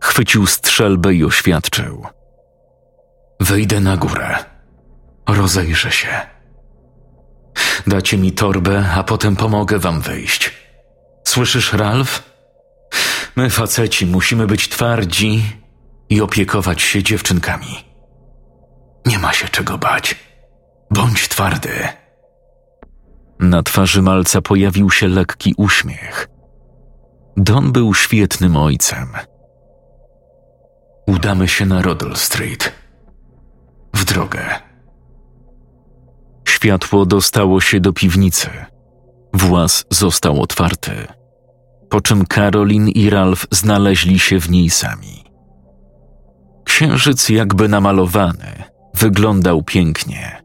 Chwycił 0.00 0.46
strzelbę 0.46 1.14
i 1.14 1.24
oświadczył: 1.24 2.06
Wyjdę 3.40 3.80
na 3.80 3.96
górę. 3.96 4.44
Rozejrzę 5.28 5.90
się. 5.90 6.35
Dacie 7.86 8.18
mi 8.18 8.32
torbę, 8.32 8.84
a 8.96 9.02
potem 9.02 9.36
pomogę 9.36 9.78
wam 9.78 10.00
wyjść. 10.00 10.50
Słyszysz, 11.24 11.72
Ralf? 11.72 12.22
My, 13.36 13.50
faceci, 13.50 14.06
musimy 14.06 14.46
być 14.46 14.68
twardzi 14.68 15.42
i 16.08 16.20
opiekować 16.20 16.82
się 16.82 17.02
dziewczynkami. 17.02 17.84
Nie 19.06 19.18
ma 19.18 19.32
się 19.32 19.48
czego 19.48 19.78
bać. 19.78 20.16
Bądź 20.90 21.28
twardy. 21.28 21.88
Na 23.40 23.62
twarzy 23.62 24.02
malca 24.02 24.42
pojawił 24.42 24.90
się 24.90 25.08
lekki 25.08 25.54
uśmiech. 25.56 26.28
Don 27.36 27.72
był 27.72 27.94
świetnym 27.94 28.56
ojcem. 28.56 29.08
Udamy 31.06 31.48
się 31.48 31.66
na 31.66 31.82
Rodel 31.82 32.16
Street. 32.16 32.72
W 33.94 34.04
drogę. 34.04 34.65
Światło 36.56 37.06
dostało 37.06 37.60
się 37.60 37.80
do 37.80 37.92
piwnicy. 37.92 38.50
Włas 39.32 39.84
został 39.90 40.42
otwarty 40.42 41.06
po 41.88 42.00
czym 42.00 42.26
Karolin 42.26 42.88
i 42.88 43.10
Ralf 43.10 43.46
znaleźli 43.50 44.18
się 44.18 44.40
w 44.40 44.50
niej 44.50 44.70
sami. 44.70 45.24
Księżyc, 46.64 47.28
jakby 47.28 47.68
namalowany, 47.68 48.62
wyglądał 48.94 49.62
pięknie. 49.62 50.42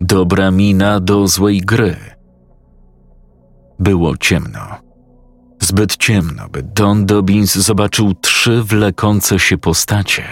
Dobra 0.00 0.50
mina 0.50 1.00
do 1.00 1.28
złej 1.28 1.60
gry. 1.60 1.96
Było 3.78 4.16
ciemno. 4.16 4.60
Zbyt 5.60 5.96
ciemno, 5.96 6.48
by 6.48 6.62
Don 6.62 7.06
Dobbins 7.06 7.54
zobaczył 7.54 8.14
trzy 8.14 8.62
wlekące 8.62 9.38
się 9.38 9.58
postacie 9.58 10.24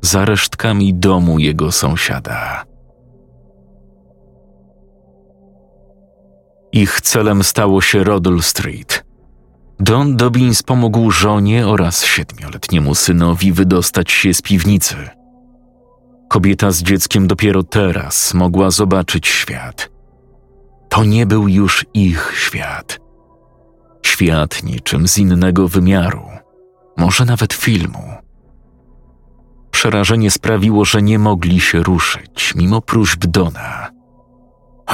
za 0.00 0.24
resztkami 0.24 0.94
domu 0.94 1.38
jego 1.38 1.72
sąsiada. 1.72 2.64
Ich 6.72 7.00
celem 7.00 7.44
stało 7.44 7.80
się 7.80 8.04
Rodel 8.04 8.42
Street, 8.42 9.04
Don 9.82 10.16
Dobbins 10.16 10.62
pomógł 10.62 11.10
żonie 11.10 11.66
oraz 11.66 12.04
siedmioletniemu 12.04 12.94
synowi 12.94 13.52
wydostać 13.52 14.10
się 14.10 14.34
z 14.34 14.42
piwnicy. 14.42 14.96
Kobieta 16.28 16.70
z 16.70 16.82
dzieckiem 16.82 17.26
dopiero 17.26 17.62
teraz 17.62 18.34
mogła 18.34 18.70
zobaczyć 18.70 19.26
świat. 19.26 19.90
To 20.88 21.04
nie 21.04 21.26
był 21.26 21.48
już 21.48 21.86
ich 21.94 22.32
świat. 22.36 23.00
Świat 24.02 24.62
niczym 24.62 25.08
z 25.08 25.18
innego 25.18 25.68
wymiaru, 25.68 26.26
może 26.96 27.24
nawet 27.24 27.52
filmu. 27.52 28.12
Przerażenie 29.70 30.30
sprawiło, 30.30 30.84
że 30.84 31.02
nie 31.02 31.18
mogli 31.18 31.60
się 31.60 31.82
ruszyć, 31.82 32.54
mimo 32.54 32.80
próśb 32.80 33.26
Dona. 33.26 33.90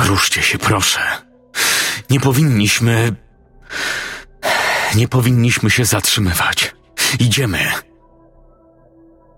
Ruszcie 0.06 0.42
się, 0.42 0.58
proszę. 0.58 1.27
Nie 2.11 2.20
powinniśmy. 2.20 3.14
Nie 4.94 5.09
powinniśmy 5.09 5.70
się 5.70 5.84
zatrzymywać. 5.84 6.74
Idziemy. 7.20 7.59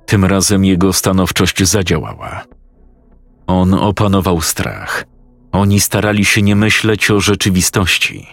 Tym 0.06 0.24
razem 0.24 0.64
jego 0.64 0.92
stanowczość 0.92 1.64
zadziałała. 1.64 2.44
On 3.46 3.74
opanował 3.74 4.40
strach. 4.40 5.04
Oni 5.52 5.80
starali 5.80 6.24
się 6.24 6.42
nie 6.42 6.56
myśleć 6.56 7.10
o 7.10 7.20
rzeczywistości. 7.20 8.26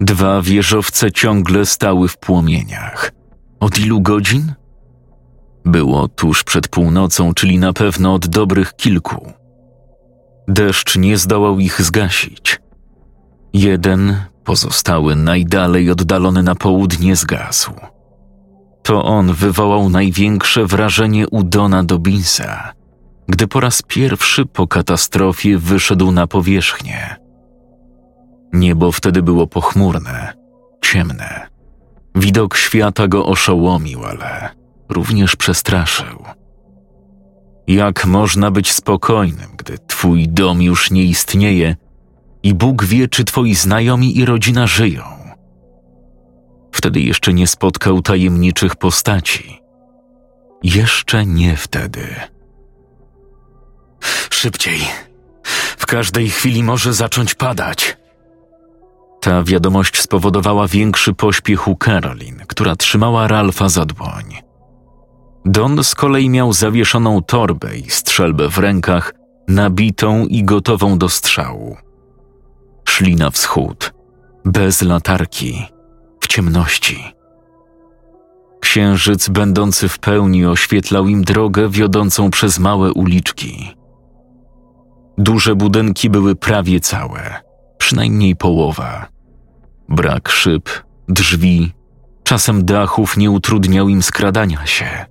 Dwa 0.00 0.42
wieżowce 0.42 1.12
ciągle 1.12 1.66
stały 1.66 2.08
w 2.08 2.18
płomieniach. 2.18 3.12
Od 3.60 3.78
ilu 3.78 4.00
godzin? 4.00 4.54
Było 5.64 6.08
tuż 6.08 6.44
przed 6.44 6.68
północą, 6.68 7.34
czyli 7.34 7.58
na 7.58 7.72
pewno 7.72 8.14
od 8.14 8.26
dobrych 8.26 8.76
kilku. 8.76 9.32
Deszcz 10.48 10.96
nie 10.96 11.18
zdołał 11.18 11.58
ich 11.58 11.82
zgasić. 11.82 12.60
Jeden 13.52 14.16
Pozostały 14.44 15.16
najdalej 15.16 15.90
oddalony 15.90 16.42
na 16.42 16.54
południe 16.54 17.16
zgasł. 17.16 17.72
To 18.82 19.04
on 19.04 19.32
wywołał 19.32 19.88
największe 19.88 20.66
wrażenie 20.66 21.28
u 21.28 21.42
Dona 21.42 21.84
Dobinsa, 21.84 22.72
gdy 23.28 23.46
po 23.46 23.60
raz 23.60 23.82
pierwszy 23.82 24.46
po 24.46 24.66
katastrofie 24.66 25.58
wyszedł 25.58 26.12
na 26.12 26.26
powierzchnię. 26.26 27.16
Niebo 28.52 28.92
wtedy 28.92 29.22
było 29.22 29.46
pochmurne, 29.46 30.32
ciemne. 30.84 31.48
Widok 32.14 32.56
świata 32.56 33.08
go 33.08 33.26
oszołomił, 33.26 34.04
ale 34.04 34.48
również 34.88 35.36
przestraszył. 35.36 36.24
Jak 37.66 38.06
można 38.06 38.50
być 38.50 38.72
spokojnym, 38.72 39.50
gdy 39.56 39.78
twój 39.86 40.28
dom 40.28 40.62
już 40.62 40.90
nie 40.90 41.04
istnieje 41.04 41.76
i 42.42 42.54
Bóg 42.54 42.84
wie, 42.84 43.08
czy 43.08 43.24
twoi 43.24 43.54
znajomi 43.54 44.18
i 44.18 44.24
rodzina 44.24 44.66
żyją? 44.66 45.02
Wtedy 46.72 47.00
jeszcze 47.00 47.32
nie 47.32 47.46
spotkał 47.46 48.02
tajemniczych 48.02 48.76
postaci. 48.76 49.60
Jeszcze 50.62 51.26
nie 51.26 51.56
wtedy. 51.56 52.06
Szybciej. 54.30 54.80
W 55.76 55.86
każdej 55.86 56.30
chwili 56.30 56.62
może 56.62 56.92
zacząć 56.92 57.34
padać. 57.34 57.96
Ta 59.20 59.42
wiadomość 59.42 60.00
spowodowała 60.00 60.68
większy 60.68 61.14
pośpiech 61.14 61.68
u 61.68 61.76
Karolin, 61.76 62.42
która 62.46 62.76
trzymała 62.76 63.28
Ralfa 63.28 63.68
za 63.68 63.84
dłoń. 63.84 64.36
Don 65.44 65.84
z 65.84 65.94
kolei 65.94 66.30
miał 66.30 66.52
zawieszoną 66.52 67.22
torbę 67.22 67.78
i 67.78 67.90
strzelbę 67.90 68.48
w 68.48 68.58
rękach, 68.58 69.14
nabitą 69.48 70.26
i 70.26 70.44
gotową 70.44 70.98
do 70.98 71.08
strzału. 71.08 71.76
Szli 73.00 73.16
na 73.16 73.30
wschód, 73.30 73.92
bez 74.44 74.82
latarki, 74.82 75.66
w 76.20 76.26
ciemności. 76.26 77.04
Księżyc, 78.60 79.28
będący 79.28 79.88
w 79.88 79.98
pełni, 79.98 80.46
oświetlał 80.46 81.08
im 81.08 81.24
drogę 81.24 81.68
wiodącą 81.68 82.30
przez 82.30 82.58
małe 82.58 82.92
uliczki. 82.92 83.76
Duże 85.18 85.54
budynki 85.54 86.10
były 86.10 86.36
prawie 86.36 86.80
całe, 86.80 87.40
przynajmniej 87.78 88.36
połowa. 88.36 89.08
Brak 89.88 90.28
szyb, 90.28 90.70
drzwi, 91.08 91.72
czasem 92.24 92.64
dachów 92.64 93.16
nie 93.16 93.30
utrudniał 93.30 93.88
im 93.88 94.02
skradania 94.02 94.66
się. 94.66 95.06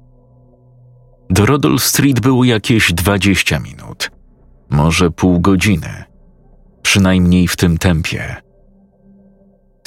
Do 1.30 1.46
Rodol 1.46 1.80
Street 1.80 2.20
było 2.20 2.44
jakieś 2.44 2.94
dwadzieścia 2.94 3.60
minut, 3.60 4.12
może 4.70 5.12
pół 5.12 5.40
godziny, 5.40 6.09
przynajmniej 6.82 7.48
w 7.48 7.56
tym 7.56 7.78
tempie. 7.78 8.36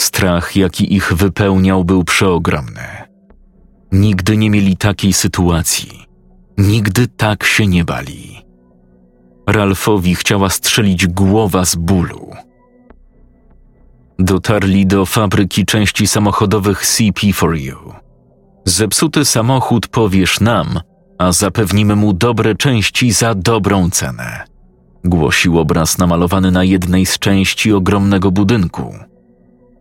Strach, 0.00 0.56
jaki 0.56 0.94
ich 0.94 1.12
wypełniał, 1.12 1.84
był 1.84 2.04
przeogromny. 2.04 2.86
Nigdy 3.92 4.36
nie 4.36 4.50
mieli 4.50 4.76
takiej 4.76 5.12
sytuacji, 5.12 6.06
nigdy 6.58 7.06
tak 7.08 7.44
się 7.44 7.66
nie 7.66 7.84
bali. 7.84 8.42
Ralfowi 9.46 10.14
chciała 10.14 10.48
strzelić 10.48 11.06
głowa 11.06 11.64
z 11.64 11.76
bólu. 11.76 12.30
Dotarli 14.18 14.86
do 14.86 15.06
fabryki 15.06 15.66
części 15.66 16.06
samochodowych 16.06 16.82
CP4U. 16.84 17.94
Zepsuty 18.64 19.24
samochód 19.24 19.88
powiesz 19.88 20.40
nam, 20.40 20.80
a 21.18 21.32
zapewnimy 21.32 21.96
mu 21.96 22.12
dobre 22.12 22.54
części 22.54 23.12
za 23.12 23.34
dobrą 23.34 23.90
cenę. 23.90 24.51
Głosił 25.04 25.58
obraz 25.58 25.98
namalowany 25.98 26.50
na 26.50 26.64
jednej 26.64 27.06
z 27.06 27.18
części 27.18 27.72
ogromnego 27.72 28.30
budynku. 28.30 28.94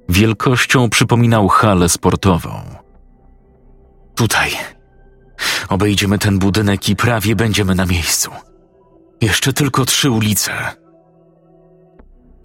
Wielkością 0.09 0.89
przypominał 0.89 1.47
halę 1.47 1.89
sportową. 1.89 2.49
Tutaj. 4.15 4.51
Obejdziemy 5.69 6.17
ten 6.17 6.39
budynek 6.39 6.89
i 6.89 6.95
prawie 6.95 7.35
będziemy 7.35 7.75
na 7.75 7.85
miejscu. 7.85 8.31
Jeszcze 9.21 9.53
tylko 9.53 9.85
trzy 9.85 10.09
ulice. 10.09 10.51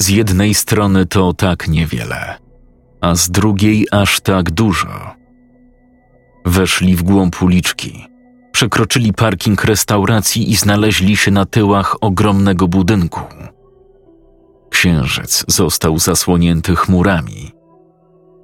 Z 0.02 0.08
jednej 0.08 0.54
strony 0.54 1.06
to 1.06 1.32
tak 1.32 1.68
niewiele, 1.68 2.38
a 3.00 3.14
z 3.14 3.30
drugiej 3.30 3.86
aż 3.90 4.20
tak 4.20 4.50
dużo. 4.50 5.14
Weszli 6.44 6.96
w 6.96 7.02
głąb 7.02 7.42
uliczki, 7.42 8.06
przekroczyli 8.56 9.12
parking 9.12 9.64
restauracji 9.64 10.50
i 10.50 10.56
znaleźli 10.56 11.16
się 11.16 11.30
na 11.30 11.46
tyłach 11.46 11.96
ogromnego 12.00 12.68
budynku. 12.68 13.20
Księżyc 14.70 15.44
został 15.48 15.98
zasłonięty 15.98 16.76
chmurami. 16.76 17.52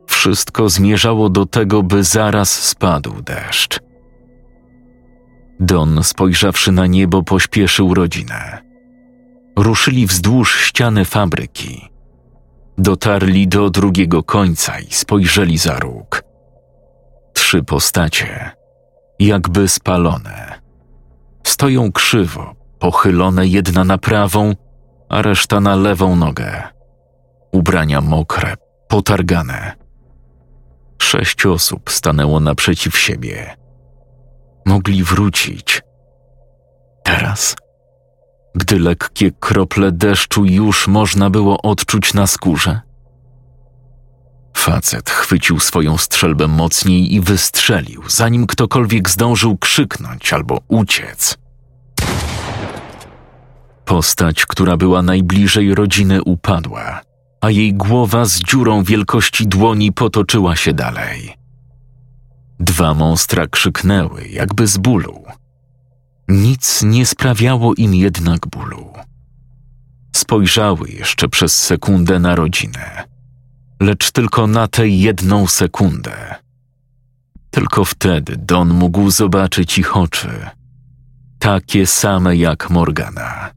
Wszystko 0.06 0.68
zmierzało 0.68 1.28
do 1.28 1.46
tego, 1.46 1.82
by 1.82 2.04
zaraz 2.04 2.62
spadł 2.62 3.22
deszcz. 3.22 3.80
Don, 5.60 6.04
spojrzawszy 6.04 6.72
na 6.72 6.86
niebo, 6.86 7.22
pośpieszył 7.22 7.94
rodzinę. 7.94 8.62
Ruszyli 9.56 10.06
wzdłuż 10.06 10.60
ściany 10.60 11.04
fabryki. 11.04 11.88
Dotarli 12.78 13.48
do 13.48 13.70
drugiego 13.70 14.22
końca 14.22 14.80
i 14.80 14.92
spojrzeli 14.92 15.58
za 15.58 15.78
róg. 15.78 16.22
Trzy 17.32 17.62
postacie, 17.62 18.61
jakby 19.26 19.68
spalone. 19.68 20.60
Stoją 21.46 21.92
krzywo, 21.92 22.54
pochylone 22.78 23.46
jedna 23.46 23.84
na 23.84 23.98
prawą, 23.98 24.54
a 25.08 25.22
reszta 25.22 25.60
na 25.60 25.76
lewą 25.76 26.16
nogę. 26.16 26.62
Ubrania 27.52 28.00
mokre, 28.00 28.54
potargane. 28.88 29.72
Sześć 31.02 31.46
osób 31.46 31.90
stanęło 31.90 32.40
naprzeciw 32.40 32.98
siebie. 32.98 33.56
Mogli 34.66 35.04
wrócić. 35.04 35.82
Teraz, 37.04 37.56
gdy 38.54 38.78
lekkie 38.78 39.30
krople 39.30 39.92
deszczu 39.92 40.44
już 40.44 40.88
można 40.88 41.30
było 41.30 41.62
odczuć 41.62 42.14
na 42.14 42.26
skórze. 42.26 42.80
Facet 44.54 45.10
chwycił 45.10 45.60
swoją 45.60 45.98
strzelbę 45.98 46.48
mocniej 46.48 47.14
i 47.14 47.20
wystrzelił, 47.20 48.02
zanim 48.08 48.46
ktokolwiek 48.46 49.10
zdążył 49.10 49.58
krzyknąć 49.58 50.32
albo 50.32 50.60
uciec. 50.68 51.38
Postać, 53.84 54.46
która 54.46 54.76
była 54.76 55.02
najbliżej 55.02 55.74
rodziny, 55.74 56.22
upadła, 56.22 57.00
a 57.40 57.50
jej 57.50 57.74
głowa 57.74 58.24
z 58.24 58.38
dziurą 58.38 58.84
wielkości 58.84 59.46
dłoni 59.46 59.92
potoczyła 59.92 60.56
się 60.56 60.72
dalej. 60.72 61.36
Dwa 62.60 62.94
monstra 62.94 63.46
krzyknęły, 63.46 64.28
jakby 64.28 64.66
z 64.66 64.78
bólu. 64.78 65.24
Nic 66.28 66.82
nie 66.82 67.06
sprawiało 67.06 67.74
im 67.74 67.94
jednak 67.94 68.46
bólu. 68.46 68.92
Spojrzały 70.16 70.88
jeszcze 70.90 71.28
przez 71.28 71.56
sekundę 71.56 72.18
na 72.18 72.34
rodzinę, 72.34 73.04
lecz 73.82 74.10
tylko 74.10 74.46
na 74.46 74.68
tę 74.68 74.88
jedną 74.88 75.46
sekundę. 75.46 76.34
Tylko 77.50 77.84
wtedy 77.84 78.36
Don 78.36 78.74
mógł 78.74 79.10
zobaczyć 79.10 79.78
ich 79.78 79.96
oczy, 79.96 80.46
takie 81.38 81.86
same 81.86 82.36
jak 82.36 82.70
Morgana. 82.70 83.50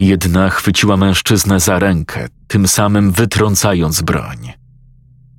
Jedna 0.00 0.50
chwyciła 0.50 0.96
mężczyznę 0.96 1.60
za 1.60 1.78
rękę, 1.78 2.28
tym 2.46 2.68
samym 2.68 3.12
wytrącając 3.12 4.02
broń. 4.02 4.52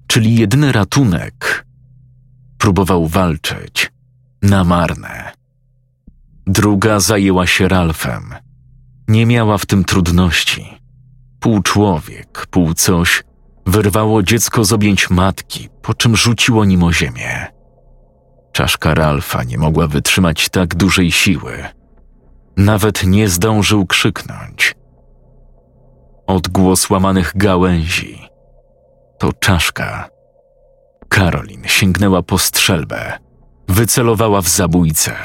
Czyli 0.08 0.36
jedyny 0.36 0.72
ratunek. 0.72 1.66
Próbował 2.58 3.08
walczyć 3.08 3.92
na 4.42 4.64
marne. 4.64 5.32
Druga 6.48 7.00
zajęła 7.00 7.48
się 7.48 7.68
Ralfem. 7.68 8.36
Nie 9.08 9.26
miała 9.26 9.58
w 9.58 9.66
tym 9.66 9.84
trudności. 9.84 10.79
Pół 11.40 11.62
człowiek, 11.62 12.48
pół 12.52 12.74
coś 12.74 13.24
wyrwało 13.66 14.24
dziecko 14.24 14.64
z 14.64 14.74
objęć 14.74 15.10
matki, 15.10 15.70
po 15.82 15.94
czym 15.94 16.16
rzuciło 16.16 16.66
nim 16.66 16.84
o 16.84 16.94
ziemię. 16.94 17.48
Czaszka 18.52 18.94
Ralfa 18.94 19.44
nie 19.44 19.58
mogła 19.58 19.88
wytrzymać 19.88 20.50
tak 20.50 20.76
dużej 20.76 21.12
siły. 21.12 21.64
Nawet 22.58 23.04
nie 23.04 23.30
zdążył 23.30 23.86
krzyknąć. 23.86 24.76
Odgłos 26.28 26.90
łamanych 26.90 27.32
gałęzi. 27.36 28.22
To 29.18 29.34
czaszka. 29.34 30.10
Karolin 31.10 31.64
sięgnęła 31.66 32.24
po 32.24 32.38
strzelbę. 32.38 33.20
Wycelowała 33.68 34.42
w 34.42 34.48
zabójcę. 34.48 35.16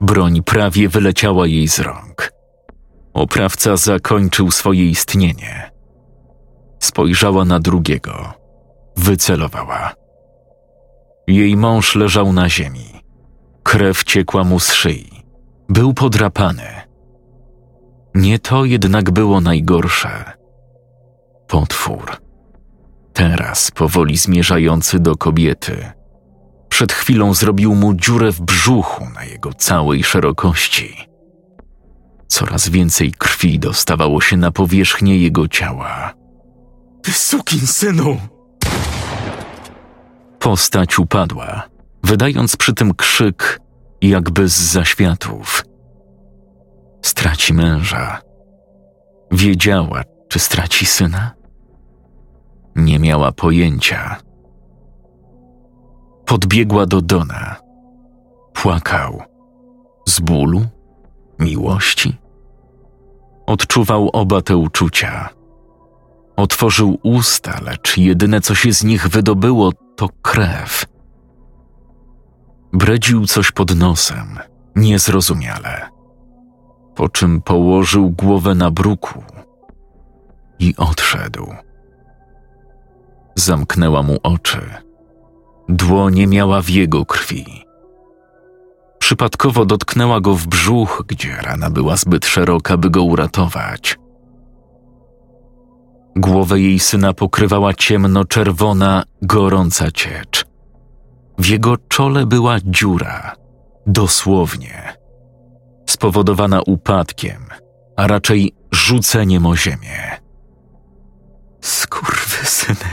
Broń 0.00 0.42
prawie 0.42 0.88
wyleciała 0.88 1.46
jej 1.46 1.68
z 1.68 1.78
rąk. 1.78 2.35
Oprawca 3.16 3.76
zakończył 3.76 4.50
swoje 4.50 4.90
istnienie. 4.90 5.70
Spojrzała 6.78 7.44
na 7.44 7.60
drugiego. 7.60 8.32
Wycelowała. 8.96 9.94
Jej 11.26 11.56
mąż 11.56 11.94
leżał 11.94 12.32
na 12.32 12.48
ziemi. 12.48 13.02
Krew 13.62 14.04
ciekła 14.04 14.44
mu 14.44 14.60
z 14.60 14.72
szyi. 14.72 15.24
Był 15.68 15.94
podrapany. 15.94 16.68
Nie 18.14 18.38
to 18.38 18.64
jednak 18.64 19.10
było 19.10 19.40
najgorsze. 19.40 20.32
Potwór. 21.48 22.16
Teraz 23.12 23.70
powoli 23.70 24.16
zmierzający 24.16 24.98
do 24.98 25.16
kobiety. 25.16 25.92
Przed 26.68 26.92
chwilą 26.92 27.34
zrobił 27.34 27.74
mu 27.74 27.94
dziurę 27.94 28.32
w 28.32 28.40
brzuchu 28.40 29.04
na 29.14 29.24
jego 29.24 29.52
całej 29.52 30.04
szerokości. 30.04 31.05
Coraz 32.28 32.68
więcej 32.68 33.12
krwi 33.12 33.58
dostawało 33.58 34.20
się 34.20 34.36
na 34.36 34.50
powierzchnię 34.50 35.18
jego 35.18 35.48
ciała. 35.48 36.14
Ty 37.02 37.12
sukin 37.12 37.66
synu! 37.66 38.18
Postać 40.38 40.98
upadła, 40.98 41.62
wydając 42.04 42.56
przy 42.56 42.74
tym 42.74 42.94
krzyk, 42.94 43.60
jakby 44.02 44.48
z 44.48 44.52
zaświatów. 44.52 45.64
Straci 47.02 47.54
męża. 47.54 48.20
Wiedziała, 49.32 50.02
czy 50.28 50.38
straci 50.38 50.86
syna? 50.86 51.30
Nie 52.76 52.98
miała 52.98 53.32
pojęcia. 53.32 54.16
Podbiegła 56.26 56.86
do 56.86 57.02
Dona. 57.02 57.56
Płakał. 58.52 59.22
Z 60.08 60.20
bólu? 60.20 60.66
Miłości? 61.38 62.16
Odczuwał 63.46 64.10
oba 64.12 64.42
te 64.42 64.56
uczucia. 64.56 65.28
Otworzył 66.36 66.98
usta, 67.02 67.60
lecz 67.62 67.96
jedyne, 67.96 68.40
co 68.40 68.54
się 68.54 68.72
z 68.72 68.84
nich 68.84 69.08
wydobyło, 69.08 69.72
to 69.96 70.08
krew. 70.22 70.86
Bredził 72.72 73.26
coś 73.26 73.50
pod 73.52 73.76
nosem, 73.76 74.38
niezrozumiale. 74.76 75.88
Po 76.94 77.08
czym 77.08 77.42
położył 77.42 78.10
głowę 78.10 78.54
na 78.54 78.70
bruku 78.70 79.22
i 80.58 80.74
odszedł. 80.76 81.46
Zamknęła 83.34 84.02
mu 84.02 84.16
oczy. 84.22 84.60
Dłonie 85.68 86.26
miała 86.26 86.62
w 86.62 86.68
jego 86.70 87.06
krwi. 87.06 87.65
Przypadkowo 89.06 89.64
dotknęła 89.64 90.20
go 90.20 90.34
w 90.34 90.46
brzuch, 90.46 91.04
gdzie 91.08 91.36
rana 91.36 91.70
była 91.70 91.96
zbyt 91.96 92.26
szeroka, 92.26 92.76
by 92.76 92.90
go 92.90 93.02
uratować. 93.02 93.98
Głowę 96.16 96.60
jej 96.60 96.78
syna 96.78 97.12
pokrywała 97.12 97.74
ciemno-czerwona, 97.74 99.02
gorąca 99.22 99.90
ciecz. 99.90 100.44
W 101.38 101.46
jego 101.46 101.76
czole 101.88 102.26
była 102.26 102.56
dziura, 102.64 103.34
dosłownie, 103.86 104.96
spowodowana 105.86 106.60
upadkiem, 106.66 107.46
a 107.96 108.06
raczej 108.06 108.54
rzuceniem 108.72 109.46
o 109.46 109.56
ziemię. 109.56 110.20
Skurwysyny. 111.60 112.90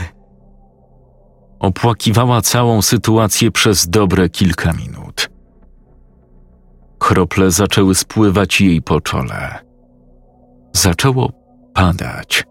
Opłakiwała 1.58 2.40
całą 2.40 2.82
sytuację 2.82 3.50
przez 3.50 3.88
dobre 3.88 4.28
kilka 4.28 4.72
minut. 4.72 5.33
Krople 7.04 7.50
zaczęły 7.50 7.94
spływać 7.94 8.60
jej 8.60 8.82
po 8.82 9.00
czole. 9.00 9.58
Zaczęło 10.72 11.32
padać. 11.74 12.44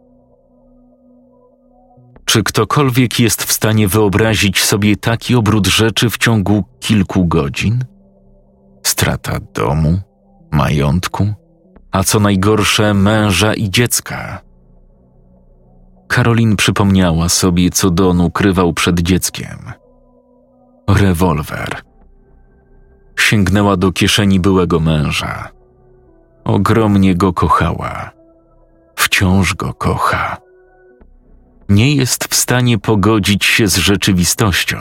Czy 2.26 2.43
ktokolwiek 2.43 3.20
jest 3.20 3.43
w 3.43 3.51
stanie 3.51 3.88
wyobrazić 3.88 4.64
sobie 4.64 4.95
taki 4.95 5.36
obrót 5.36 5.68
rzeczy 5.68 6.10
w 6.10 6.18
ciągu 6.18 6.64
kilku 6.80 7.26
godzin? 7.26 7.86
Strata 8.84 9.39
domu, 9.54 9.99
majątku, 10.51 11.34
a 11.91 12.04
co 12.04 12.20
najgorsze 12.20 12.93
męża 12.93 13.54
i 13.54 13.70
dziecka. 13.70 14.41
Karolin 16.08 16.56
przypomniała 16.56 17.30
sobie, 17.30 17.70
co 17.70 17.89
Don 17.89 18.22
ukrywał 18.22 18.74
przed 18.74 18.99
dzieckiem. 18.99 19.58
Rewolwer. 20.89 21.92
Sięgnęła 23.20 23.78
do 23.78 23.91
kieszeni 23.91 24.39
byłego 24.39 24.80
męża. 24.80 25.49
Ogromnie 26.43 27.16
go 27.16 27.34
kochała. 27.34 28.11
Wciąż 28.95 29.53
go 29.53 29.74
kocha 29.74 30.38
nie 31.70 31.95
jest 31.95 32.24
w 32.24 32.36
stanie 32.36 32.78
pogodzić 32.78 33.45
się 33.45 33.68
z 33.68 33.78
rzeczywistością. 33.78 34.78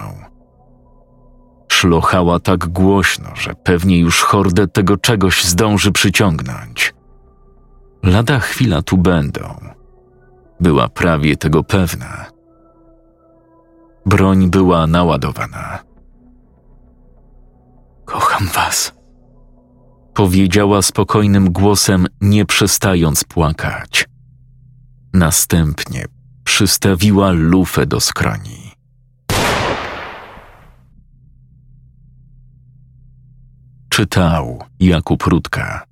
Szlochała 1.69 2.41
tak 2.41 2.67
głośno, 2.67 3.29
że 3.35 3.55
pewnie 3.55 3.99
już 3.99 4.23
hordę 4.23 4.69
tego 4.69 4.97
czegoś 4.97 5.45
zdąży 5.45 5.93
przyciągnąć. 5.93 6.95
Lada 8.03 8.39
chwila 8.39 8.83
tu 8.83 8.99
będą. 8.99 9.61
Była 10.61 10.89
prawie 10.89 11.37
tego 11.37 11.63
pewna. 11.63 12.27
Broń 14.07 14.51
była 14.51 14.87
naładowana. 14.87 15.79
Kocham 18.13 18.47
was, 18.47 18.93
powiedziała 20.15 20.83
spokojnym 20.83 21.53
głosem, 21.53 22.07
nie 22.21 22.47
przestając 22.47 23.25
płakać. 23.25 24.05
Następnie 25.13 26.05
przystawiła 26.45 27.31
lufę 27.31 27.87
do 27.87 28.01
skroni. 28.01 28.73
Czytał 33.89 34.65
Jakub 34.81 35.23
Rutka. 35.23 35.92